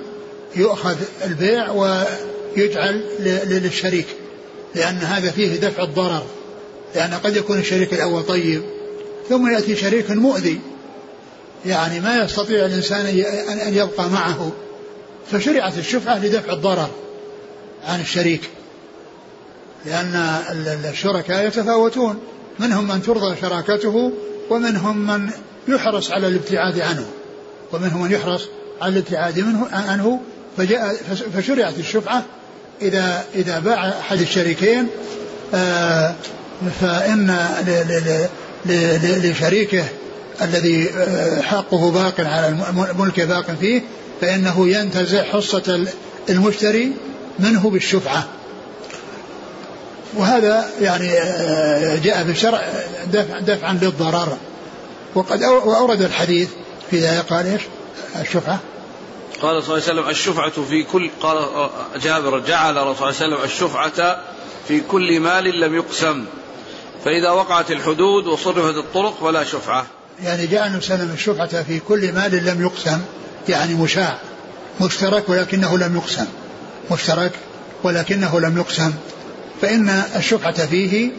[0.56, 3.04] يؤخذ البيع ويجعل
[3.46, 4.08] للشريك
[4.76, 6.26] لأن هذا فيه دفع الضرر
[6.96, 8.64] لأن قد يكون الشريك الأول طيب
[9.30, 10.60] ثم يأتي شريك مؤذي.
[11.66, 13.06] يعني ما يستطيع الإنسان
[13.68, 14.52] أن يبقى معه.
[15.32, 16.90] فشرعت الشفعة لدفع الضرر
[17.88, 18.42] عن الشريك.
[19.86, 20.16] لأن
[20.92, 22.20] الشركاء يتفاوتون.
[22.60, 24.12] منهم من ترضى شراكته
[24.50, 25.30] ومنهم من
[25.68, 27.06] يحرص على الابتعاد عنه.
[27.74, 28.48] ومنهم من يحرص
[28.82, 30.22] على الابتعاد منه عنه.
[30.58, 30.96] فجاء
[31.34, 32.24] فشرعت الشفعة.
[32.82, 34.88] إذا إذا باع أحد الشريكين
[35.54, 36.16] آه،
[36.82, 37.30] فإن
[38.66, 39.86] لشريكه
[40.42, 42.48] الذي آه، حقه باق على
[42.92, 43.82] الملك باق فيه
[44.22, 45.88] فإنه ينتزع حصة
[46.30, 46.92] المشتري
[47.40, 48.28] منه بالشفعة.
[50.16, 52.70] وهذا يعني آه، جاء في الشرع
[53.12, 54.38] دفع دفعا للضرر.
[55.16, 56.50] وقد أورد الحديث
[56.92, 57.62] في ذلك قال إيش؟
[58.22, 58.60] الشفعة.
[59.42, 61.70] قال صلى الله عليه وسلم الشفعة في كل قال
[62.04, 64.20] جابر جعل رسول الله صلى الله عليه وسلم الشفعة
[64.68, 66.26] في كل مال لم يقسم.
[67.08, 69.86] فإذا وقعت الحدود وصرفت الطرق فلا شفعة.
[70.24, 73.02] يعني جعل النبي صلى الشفعة في كل مال لم يقسم
[73.50, 74.18] يعني مشاع
[74.82, 76.26] مشترك ولكنه لم يقسم
[76.92, 77.32] مشترك
[77.84, 78.94] ولكنه لم يقسم.
[79.62, 81.12] فإن الشفعة فيه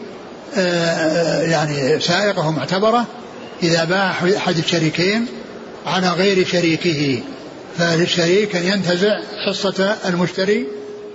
[0.57, 3.05] آه، يعني سائقة ومعتبرة
[3.63, 5.25] إذا باع أحد الشريكين
[5.85, 7.21] على غير شريكه
[7.77, 10.67] فللشريك أن ينتزع حصة المشتري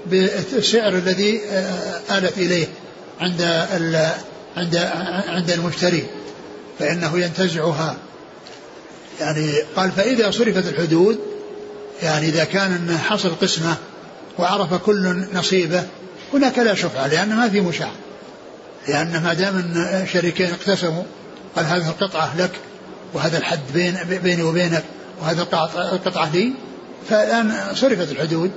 [0.07, 2.67] بالسعر الذي آه، آلت إليه
[3.21, 3.67] عند
[4.57, 4.77] عند
[5.29, 6.07] عند المشتري
[6.79, 7.97] فإنه ينتزعها.
[9.21, 11.19] يعني قال فإذا صرفت الحدود
[12.03, 13.77] يعني إذا كان حصل قسمة
[14.39, 15.83] وعرف كل نصيبه
[16.33, 17.91] هناك لا شفعة لأن ما في مشاع.
[18.89, 21.03] لأن ما دام أن شريكين اقتسموا
[21.57, 22.51] قال هذه القطعة لك
[23.15, 24.85] وهذا الحد بين بيني وبينك
[25.23, 25.43] وهذا
[25.93, 26.53] القطعة لي
[27.11, 28.51] فالآن صرفت الحدود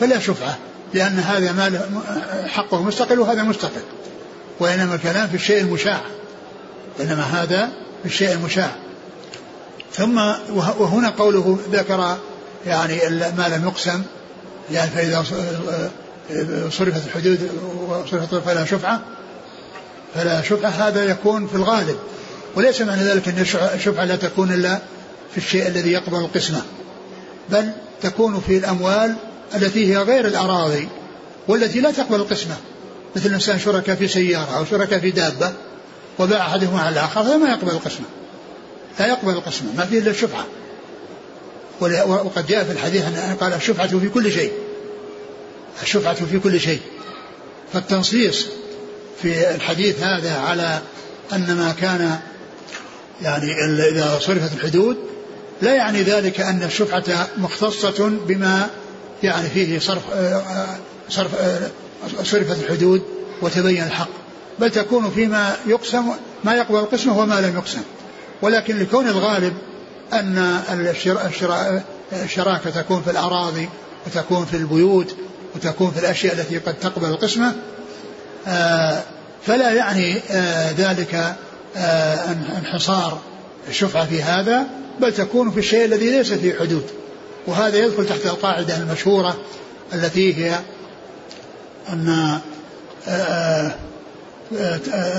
[0.00, 0.58] فلا شفعة
[0.94, 1.80] لأن هذا مال
[2.48, 3.82] حقه مستقل وهذا مستقل.
[4.60, 6.00] وإنما الكلام في الشيء المشاع.
[7.00, 7.68] إنما هذا
[8.02, 8.70] في الشيء المشاع.
[9.92, 10.18] ثم
[10.54, 12.16] وهنا قوله ذكر
[12.66, 14.02] يعني ما لم يقسم.
[14.72, 15.24] يعني فإذا
[16.70, 17.50] صرفت الحدود
[17.88, 19.00] وصرفت فلا شفعة.
[20.14, 21.96] فلا شفعة هذا يكون في الغالب.
[22.56, 23.38] وليس معنى ذلك أن
[23.74, 24.78] الشفعة لا تكون إلا
[25.32, 26.62] في الشيء الذي يقبل القسمة.
[27.50, 27.70] بل
[28.02, 29.14] تكون في الأموال
[29.54, 30.88] التي هي غير الأراضي
[31.48, 32.56] والتي لا تقبل القسمة.
[33.16, 35.52] مثل الإنسان شركاء في سيارة أو شركاء في دابة
[36.18, 38.06] وباع أحدهما على الآخر هذا ما يقبل القسمة.
[38.98, 40.46] لا يقبل القسمة ما فيه إلا الشفعة
[41.80, 44.52] وقد جاء في الحديث أن قال الشفعة في كل شيء.
[45.82, 46.80] الشفعة في كل شيء.
[47.72, 48.46] فالتنصيص
[49.22, 50.80] في الحديث هذا على
[51.32, 52.18] أن ما كان
[53.22, 53.52] يعني
[53.90, 54.96] إذا صرفت الحدود
[55.62, 58.70] لا يعني ذلك أن الشفعة مختصة بما
[59.22, 60.02] يعني فيه صرف
[61.08, 61.30] صرف
[62.22, 63.02] صرفت الحدود
[63.42, 64.08] وتبين الحق.
[64.58, 66.04] بل تكون فيما يقسم
[66.44, 67.82] ما يقبل القسمة وما لم يقسم.
[68.42, 69.54] ولكن لكون الغالب
[70.12, 70.62] أن
[72.12, 73.68] الشراكة تكون في الأراضي
[74.06, 75.14] وتكون في البيوت
[75.54, 77.52] وتكون في الأشياء التي قد تقبل القسمة
[78.46, 79.02] آه،
[79.46, 81.36] فلا يعني آه، ذلك
[81.76, 83.18] آه، انحصار
[83.68, 84.66] الشفعة في هذا
[85.00, 86.84] بل تكون في الشيء الذي ليس فيه حدود.
[87.46, 89.36] وهذا يدخل تحت القاعدة المشهورة
[89.94, 90.58] التي هي
[91.88, 92.38] أن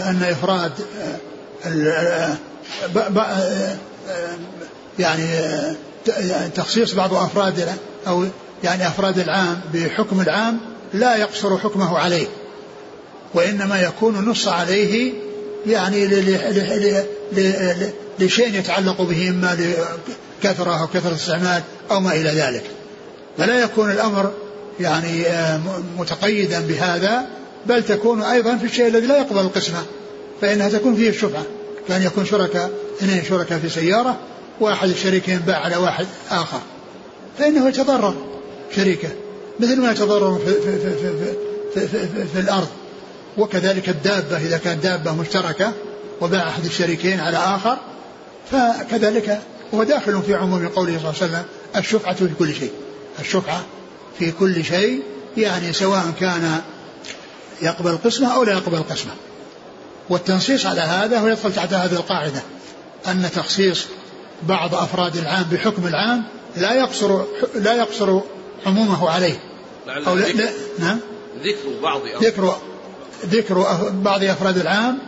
[0.08, 0.72] أن إفراد
[5.00, 5.26] يعني
[6.56, 7.70] تخصيص بعض أفراد
[8.08, 8.26] أو
[8.64, 10.60] يعني أفراد العام بحكم العام
[10.94, 12.28] لا يقصر حكمه عليه
[13.34, 15.14] وإنما يكون نص عليه
[15.68, 16.08] يعني
[18.20, 19.58] لشيء يتعلق به إما
[20.44, 21.62] لكثرة أو كثرة استعمال
[21.92, 22.64] أو ما إلى ذلك.
[23.38, 24.32] فلا يكون الأمر
[24.80, 25.60] يعني آه،
[25.98, 27.28] متقيدا بهذا
[27.66, 29.84] بل تكون أيضا في الشيء الذي لا يقبل القسمة
[30.42, 31.44] فإنها تكون فيه الشفعة
[31.88, 34.18] كان يكون شركاء اثنين شركاء في سيارة
[34.60, 36.60] واحد الشريكين باع على واحد آخر.
[37.40, 38.16] فإنه يتضرر
[38.76, 39.10] شريكه
[39.60, 41.34] مثل ما يتضرر في, في, في, في,
[41.74, 42.68] في, في, في, في الأرض.
[43.38, 45.72] وكذلك الدابة إذا كانت دابة مشتركة
[46.22, 47.78] وباع أحد الشريكين على آخر
[48.52, 49.42] فكذلك
[49.74, 51.44] هو داخل في عموم قوله صلى الله عليه وسلم
[51.76, 52.72] الشفعة في كل شيء.
[53.20, 53.64] الشفعة
[54.20, 55.04] في كل شيء
[55.38, 56.62] يعني سواء كان
[57.62, 59.12] يقبل القسمة أو لا يقبل القسمة.
[60.10, 62.42] والتنصيص على هذا هو يدخل تحت هذه القاعدة
[63.08, 63.86] أن تخصيص
[64.44, 66.24] بعض أفراد العام بحكم العام
[66.58, 67.24] لا يقصر
[67.56, 68.20] لا يقصر
[68.66, 69.40] عمومه عليه.
[70.08, 70.50] أو لا, لا
[70.80, 71.00] نعم؟
[71.44, 72.58] ذكر بعض ذكر
[73.26, 75.00] ذكر بعض أفراد العام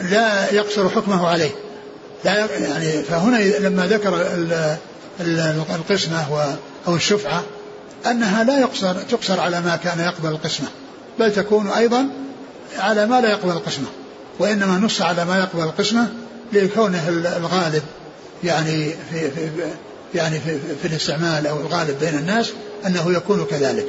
[0.00, 1.50] لا يقصر حكمه عليه.
[2.24, 4.38] لا يعني فهنا لما ذكر
[5.74, 6.56] القسمة
[6.86, 7.42] أو الشفعة
[8.06, 10.68] أنها لا يقصر تقصر على ما كان يقبل القسمة
[11.18, 12.08] بل تكون أيضا
[12.76, 13.86] على ما لا يقبل القسمة
[14.38, 16.12] وإنما نص على ما يقبل القسمة
[16.52, 17.82] لكونه الغالب
[18.44, 19.50] يعني في, في
[20.14, 22.52] يعني في, في الاستعمال أو الغالب بين الناس
[22.86, 23.86] أنه يكون كذلك.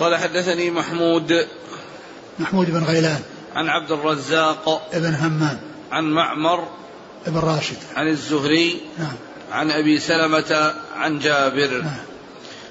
[0.00, 1.46] قال حدثني محمود.
[2.38, 3.20] محمود بن غيلان.
[3.54, 4.88] عن عبد الرزاق.
[4.92, 5.60] ابن همام.
[5.92, 6.68] عن معمر.
[7.26, 7.76] ابن راشد.
[7.96, 8.80] عن الزهري.
[8.98, 9.16] نعم.
[9.52, 10.74] عن أبي سلمة.
[10.96, 11.82] عن جابر.
[11.82, 11.96] نعم.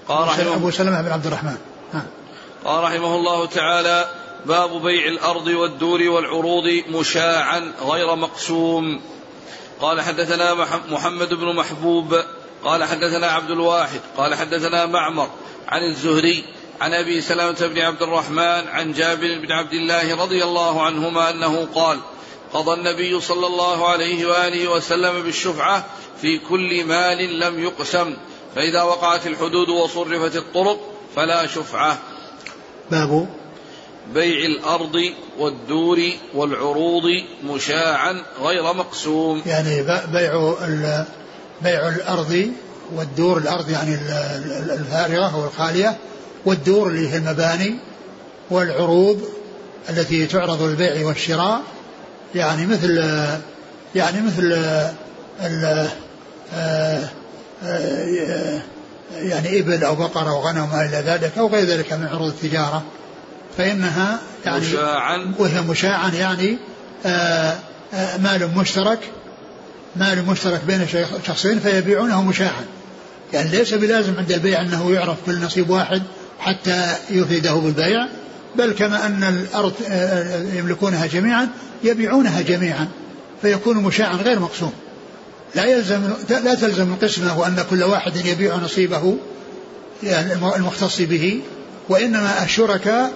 [0.08, 1.58] قال رحمه أبو سلمة بن عبد الرحمن.
[1.94, 2.06] نعم.
[2.66, 4.10] قال رحمه الله تعالى
[4.46, 9.02] باب بيع الأرض والدور والعروض مشاعا غير مقسوم.
[9.82, 12.16] قال حدثنا مح- محمد بن محبوب.
[12.64, 14.00] قال حدثنا عبد الواحد.
[14.18, 15.30] قال حدثنا معمر
[15.68, 16.44] عن الزهري
[16.82, 21.68] عن أبي سلمه بن عبد الرحمن عن جابر بن عبد الله رضي الله عنهما أنه
[21.76, 22.00] قال
[22.54, 25.86] قضى النبي صلى الله عليه وآله وسلم بالشفعة
[26.26, 28.14] في كل مال لم يقسم.
[28.56, 30.80] فإذا وقعت الحدود وصرفت الطرق
[31.16, 31.98] فلا شفعة.
[32.92, 33.28] باب
[34.14, 34.96] بيع الأرض
[35.40, 36.00] والدور
[36.34, 37.04] والعروض
[37.44, 39.42] مشاعا غير مقسوم.
[39.46, 40.54] يعني بيع
[41.62, 42.52] بيع الأرض
[42.96, 45.98] والدور الأرض يعني ال- ال- الفارغة أو الخالية
[46.46, 47.76] والدور اللي هي المباني
[48.50, 49.30] والعروض
[49.90, 51.62] التي تعرض للبيع والشراء.
[52.36, 52.98] يعني مثل
[53.96, 54.54] يعني مثل
[55.42, 55.90] ال
[59.12, 62.84] يعني إبل أو بقرة أو غنم وما إلى ذلك أو غير ذلك من عروض التجارة.
[63.58, 65.34] فإنها يعني مشاعا.
[65.40, 66.58] وهي مشاعا يعني
[67.06, 67.56] آه،
[67.94, 69.00] آه، مال مشترك
[69.96, 70.88] مال مشترك بين
[71.28, 72.66] شخصين فيبيعونه مشاعا.
[73.34, 76.02] يعني ليس بلازم عند البيع أنه يعرف كل نصيب واحد
[76.40, 78.08] حتى يفيده بالبيع
[78.56, 81.50] بل كما أن الأرض آه، يملكونها جميعا
[81.84, 82.88] يبيعونها جميعا
[83.42, 84.74] فيكون مشاعا غير مقسوم.
[85.56, 89.18] لا يلزم لا تلزم القسمه وان كل واحد يبيع نصيبه
[90.04, 91.42] يعني المختص به
[91.90, 93.14] وإنما الشركاء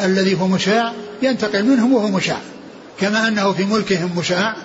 [0.00, 2.38] الذي هو مشاع ينتقل منهم وهو مشاع.
[3.00, 4.56] كما أنه في ملكهم مشاع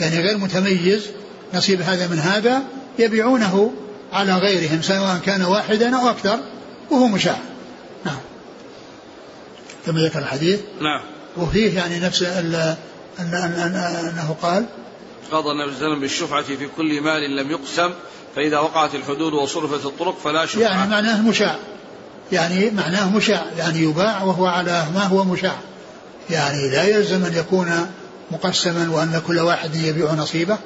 [0.00, 1.06] يعني غير متميز
[1.54, 2.62] نصيب هذا من هذا
[2.98, 3.72] يبيعونه
[4.12, 6.38] على غيرهم سواء كان واحدا أو أكثر
[6.90, 7.38] وهو مشاع.
[8.06, 8.18] نعم.
[9.86, 10.60] كما ذكر الحديث.
[10.80, 11.00] نعم.
[11.36, 12.22] وفيه يعني نفس
[13.20, 14.64] أنه قال
[15.34, 17.90] قضى النبي صلى الله عليه وسلم بالشفعة في كل مال لم يقسم
[18.36, 20.62] فإذا وقعت الحدود وصرفت الطرق فلا شفعة.
[20.62, 21.56] يعني معناه مشاع.
[22.32, 23.46] يعني معناه مشاع.
[23.58, 25.54] يعني يباع وهو على ما هو مشاع.
[26.30, 27.86] يعني لا يلزم أن يكون
[28.30, 30.58] مقسما وأن كل واحد يبيع نصيبه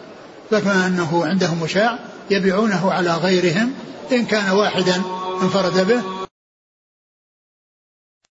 [0.50, 1.98] فكما أنه عندهم مشاع
[2.30, 3.72] يبيعونه على غيرهم
[4.12, 5.02] إن كان واحدا
[5.42, 6.17] انفرد به